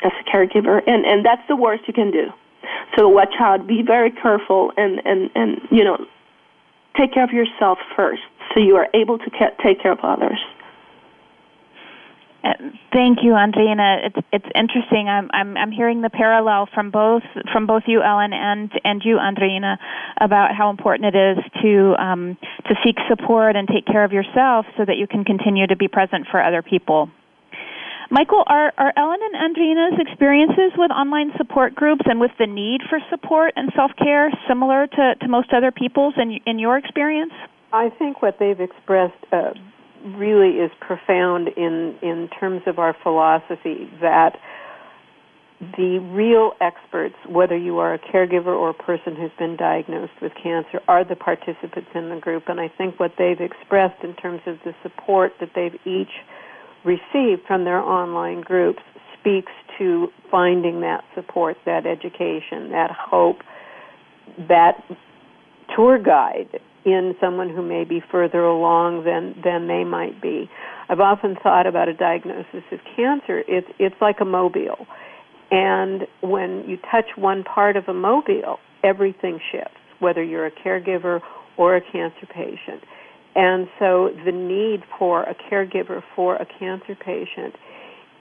[0.03, 0.81] as a caregiver.
[0.87, 2.33] And and that's the worst you can do
[2.97, 5.97] so watch out be very careful and and and you know
[6.97, 8.23] take care of yourself first
[8.53, 9.31] so you are able to
[9.63, 10.39] take care of others
[12.45, 12.53] Uh,
[12.93, 14.07] Thank you, Andreina.
[14.07, 15.09] It's it's interesting.
[15.09, 17.23] I'm I'm I'm hearing the parallel from both
[17.53, 19.79] from both you, Ellen, and and you, Andreina,
[20.21, 22.37] about how important it is to um,
[22.69, 25.89] to seek support and take care of yourself so that you can continue to be
[25.89, 27.09] present for other people.
[28.15, 32.81] Michael, are are Ellen and Andreina's experiences with online support groups and with the need
[32.89, 37.33] for support and self care similar to to most other people's in in your experience?
[37.73, 39.51] I think what they've expressed uh,
[40.15, 44.39] really is profound in in terms of our philosophy that
[45.77, 50.31] the real experts, whether you are a caregiver or a person who's been diagnosed with
[50.41, 52.45] cancer, are the participants in the group.
[52.47, 56.15] And I think what they've expressed in terms of the support that they've each
[56.85, 58.83] received from their online groups
[59.19, 63.39] speaks to finding that support, that education, that hope,
[64.49, 64.75] that
[65.75, 70.51] tour guide in someone who may be further along than than they might be.
[70.89, 73.43] I've often thought about a diagnosis of cancer.
[73.49, 74.87] It's it's like a mobile,
[75.51, 79.79] and when you touch one part of a mobile, everything shifts.
[80.01, 81.21] Whether you're a caregiver
[81.57, 82.83] or a cancer patient,
[83.35, 87.55] and so the need for a caregiver for a cancer patient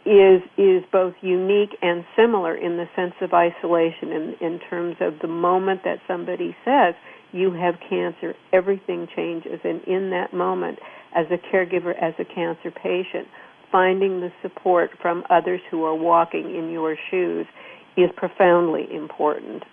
[0.05, 5.13] is is both unique and similar in the sense of isolation in in terms of
[5.21, 6.93] the moment that somebody says
[7.31, 9.59] you have cancer everything changes.
[9.63, 10.79] And in that moment
[11.15, 13.27] as a caregiver as a cancer patient
[13.71, 17.47] finding the support from others who are walking in your shoes
[17.97, 19.63] is profoundly important.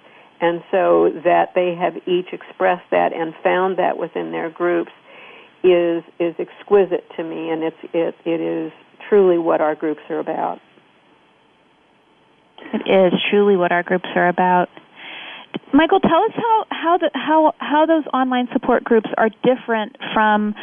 [0.40, 4.90] And so that they have each expressed that and found that within their groups
[5.62, 8.72] is is exquisite to me and it's it it is
[9.08, 10.58] truly what our groups are about.
[12.72, 14.68] It is truly what our groups are about.
[15.72, 20.54] Michael, tell us how how the, how how those online support groups are different from.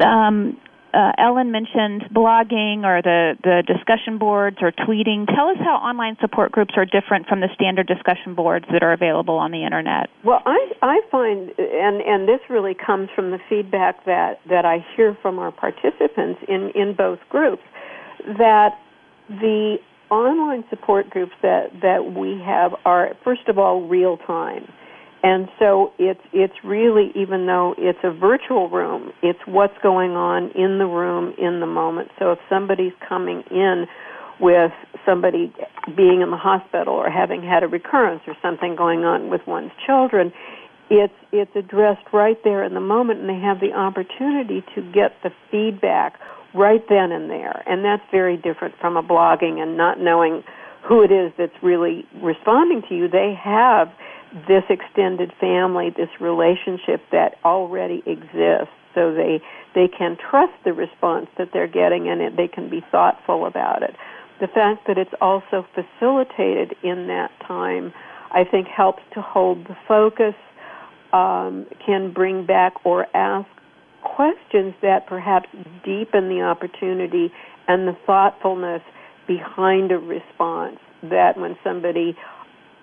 [0.00, 0.58] Um,
[0.96, 5.26] uh, Ellen mentioned blogging or the the discussion boards or tweeting.
[5.26, 8.94] Tell us how online support groups are different from the standard discussion boards that are
[8.94, 10.08] available on the internet.
[10.24, 14.84] Well, I I find and and this really comes from the feedback that that I
[14.96, 17.62] hear from our participants in in both groups
[18.38, 18.78] that
[19.28, 19.76] the
[20.10, 24.68] online support groups that, that we have are first of all real time.
[25.22, 30.50] And so it's it's really even though it's a virtual room, it's what's going on
[30.54, 32.10] in the room in the moment.
[32.18, 33.86] So if somebody's coming in
[34.38, 34.72] with
[35.04, 35.52] somebody
[35.96, 39.72] being in the hospital or having had a recurrence or something going on with one's
[39.86, 40.32] children
[40.90, 45.12] it's it's addressed right there in the moment and they have the opportunity to get
[45.22, 46.14] the feedback
[46.54, 50.42] right then and there and that's very different from a blogging and not knowing
[50.86, 53.88] who it is that's really responding to you they have
[54.48, 59.40] this extended family this relationship that already exists so they
[59.74, 63.82] they can trust the response that they're getting and it, they can be thoughtful about
[63.82, 63.94] it
[64.40, 67.92] the fact that it's also facilitated in that time
[68.32, 70.34] i think helps to hold the focus
[71.12, 73.48] um, can bring back or ask
[74.02, 75.48] questions that perhaps
[75.84, 77.32] deepen the opportunity
[77.68, 78.82] and the thoughtfulness
[79.26, 80.78] behind a response.
[81.02, 82.16] That when somebody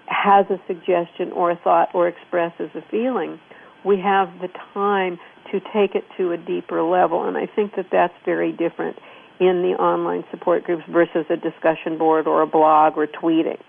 [0.08, 3.39] has a suggestion or a thought or expresses a feeling,
[3.84, 5.20] we have the time
[5.51, 7.28] to take it to a deeper level.
[7.28, 8.97] And I think that that's very different
[9.39, 13.60] in the online support groups versus a discussion board or a blog or tweeting.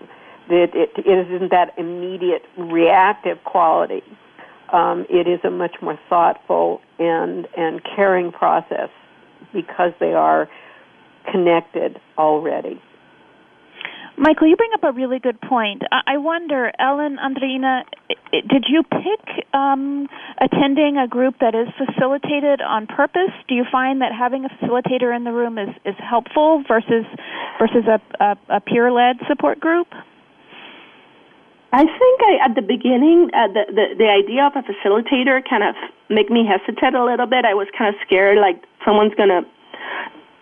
[0.47, 4.03] It, it, it isn't that immediate reactive quality
[4.71, 8.89] um, it is a much more thoughtful and and caring process
[9.53, 10.49] because they are
[11.31, 12.81] connected already.
[14.17, 15.83] Michael, you bring up a really good point.
[15.91, 17.83] I wonder, Ellen, Andreina,
[18.31, 20.07] did you pick um,
[20.39, 23.31] attending a group that is facilitated on purpose?
[23.49, 27.05] Do you find that having a facilitator in the room is, is helpful versus
[27.59, 29.87] versus a, a, a peer-led support group?
[31.73, 35.63] I think I, at the beginning, uh, the, the the idea of a facilitator kind
[35.63, 35.75] of
[36.09, 37.43] make me hesitate a little bit.
[37.43, 39.41] I was kind of scared, like someone's gonna,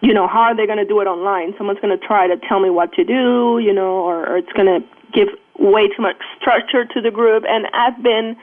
[0.03, 1.55] you know, how are they gonna do it online?
[1.57, 4.79] Someone's gonna try to tell me what to do, you know, or, or it's gonna
[5.13, 7.43] give way too much structure to the group.
[7.47, 8.35] And I've been,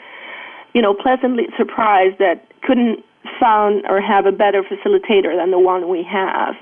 [0.73, 3.05] you know, pleasantly surprised that couldn't
[3.39, 6.57] found or have a better facilitator than the one we have.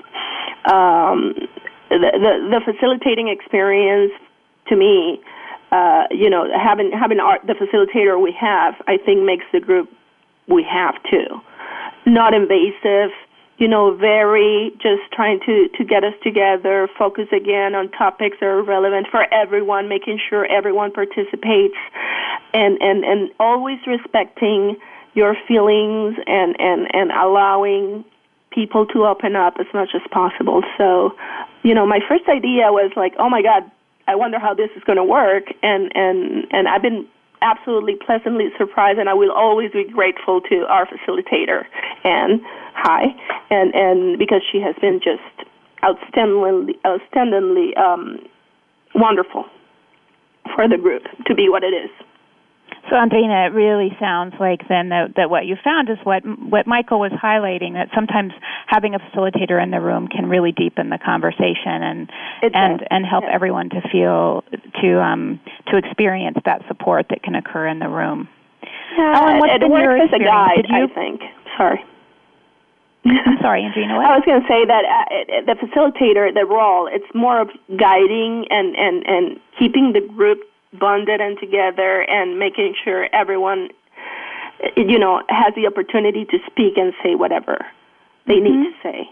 [0.65, 1.33] Um,
[1.89, 4.11] the, the the facilitating experience
[4.67, 5.21] to me
[5.71, 9.89] uh, you know, having having our, the facilitator we have, I think makes the group
[10.47, 11.41] we have too.
[12.05, 13.11] Not invasive,
[13.59, 18.45] you know, very just trying to to get us together, focus again on topics that
[18.45, 21.75] are relevant for everyone, making sure everyone participates,
[22.53, 24.77] and and and always respecting
[25.13, 28.05] your feelings and and and allowing
[28.51, 30.63] people to open up as much as possible.
[30.77, 31.15] So,
[31.63, 33.69] you know, my first idea was like, oh my God,
[34.07, 35.43] I wonder how this is going to work.
[35.61, 37.05] And and and I've been
[37.41, 41.65] absolutely pleasantly surprised, and I will always be grateful to our facilitator,
[42.03, 42.41] Anne.
[42.81, 43.05] Hi,
[43.49, 45.47] and and because she has been just
[45.83, 48.19] outstandingly outstandingly um,
[48.95, 49.45] wonderful
[50.55, 51.89] for the group to be what it is.
[52.89, 56.65] So, Andreina, it really sounds like then that, that what you found is what what
[56.65, 58.33] Michael was highlighting that sometimes
[58.65, 62.09] having a facilitator in the room can really deepen the conversation and
[62.41, 62.87] it and does.
[62.89, 63.35] and help yeah.
[63.35, 64.43] everyone to feel
[64.81, 68.27] to um to experience that support that can occur in the room.
[68.97, 70.65] Yeah, Ellen, what's it been works your as a guide.
[70.71, 71.21] I think.
[71.57, 71.83] Sorry.
[73.25, 73.87] I'm sorry, Andrea.
[73.95, 74.05] What?
[74.05, 78.45] I was going to say that uh, the facilitator, the role, it's more of guiding
[78.49, 80.39] and and and keeping the group
[80.73, 83.69] bonded and together and making sure everyone
[84.75, 87.65] you know has the opportunity to speak and say whatever
[88.27, 88.61] they mm-hmm.
[88.61, 89.09] need to say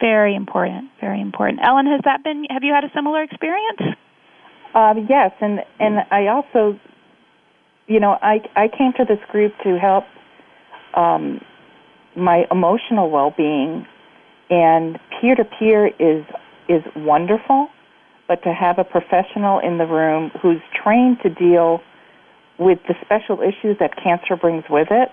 [0.00, 3.96] very important very important ellen has that been have you had a similar experience
[4.74, 6.78] um, yes and and i also
[7.86, 10.04] you know i i came to this group to help
[10.94, 11.40] um,
[12.16, 13.86] my emotional well-being
[14.50, 16.24] and peer to peer is
[16.68, 17.68] is wonderful
[18.26, 21.80] but to have a professional in the room who's trained to deal
[22.58, 25.10] with the special issues that cancer brings with it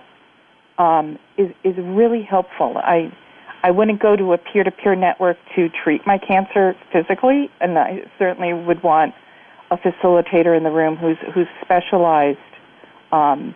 [0.78, 2.76] um, is is really helpful.
[2.78, 3.12] I
[3.62, 7.78] I wouldn't go to a peer to peer network to treat my cancer physically, and
[7.78, 9.14] I certainly would want
[9.70, 12.38] a facilitator in the room who's who's specialized
[13.10, 13.54] um,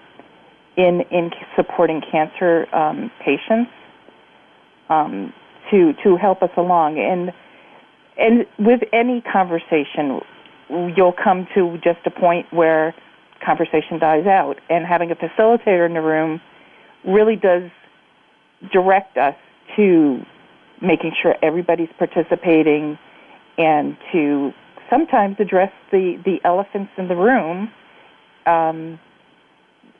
[0.76, 3.70] in in supporting cancer um, patients
[4.88, 5.32] um,
[5.70, 7.32] to to help us along and
[8.18, 10.20] and with any conversation,
[10.96, 12.94] you'll come to just a point where
[13.44, 14.58] conversation dies out.
[14.70, 16.40] And having a facilitator in the room
[17.06, 17.70] really does
[18.72, 19.34] direct us
[19.76, 20.22] to
[20.80, 22.98] making sure everybody's participating
[23.58, 24.52] and to
[24.90, 27.70] sometimes address the, the elephants in the room
[28.46, 28.98] um,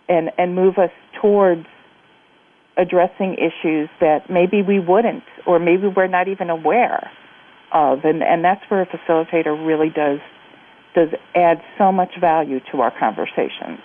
[0.09, 0.91] and, and move us
[1.21, 1.67] towards
[2.77, 7.11] addressing issues that maybe we wouldn't or maybe we're not even aware
[7.73, 10.21] of, and and that's where a facilitator really does
[10.95, 13.81] does add so much value to our conversations.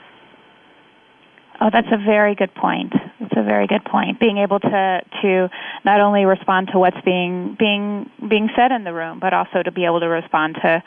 [1.60, 2.92] Oh, that's a very good point.
[3.20, 4.20] It's a very good point.
[4.20, 5.50] Being able to to
[5.86, 9.72] not only respond to what's being being being said in the room, but also to
[9.72, 10.84] be able to respond to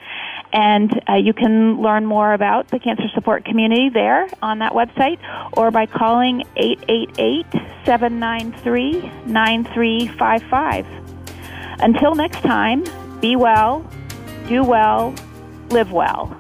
[0.53, 5.19] And uh, you can learn more about the cancer support community there on that website
[5.57, 7.45] or by calling 888
[7.85, 10.87] 793 9355.
[11.79, 12.85] Until next time,
[13.19, 13.85] be well
[14.47, 15.13] do well,
[15.69, 16.37] live well.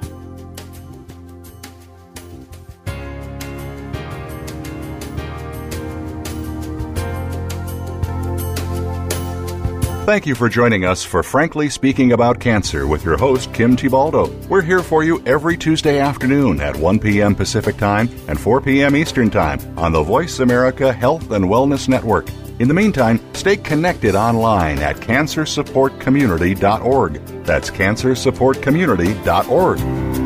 [10.05, 14.47] Thank you for joining us for Frankly Speaking About Cancer with your host, Kim Thiboldeaux.
[14.47, 17.33] We're here for you every Tuesday afternoon at 1 p.m.
[17.33, 18.97] Pacific Time and 4 p.m.
[18.97, 22.27] Eastern Time on the Voice America Health and Wellness Network.
[22.59, 27.13] In the meantime, stay connected online at cancersupportcommunity.org.
[27.45, 30.22] That's cancersupportcommunity.org.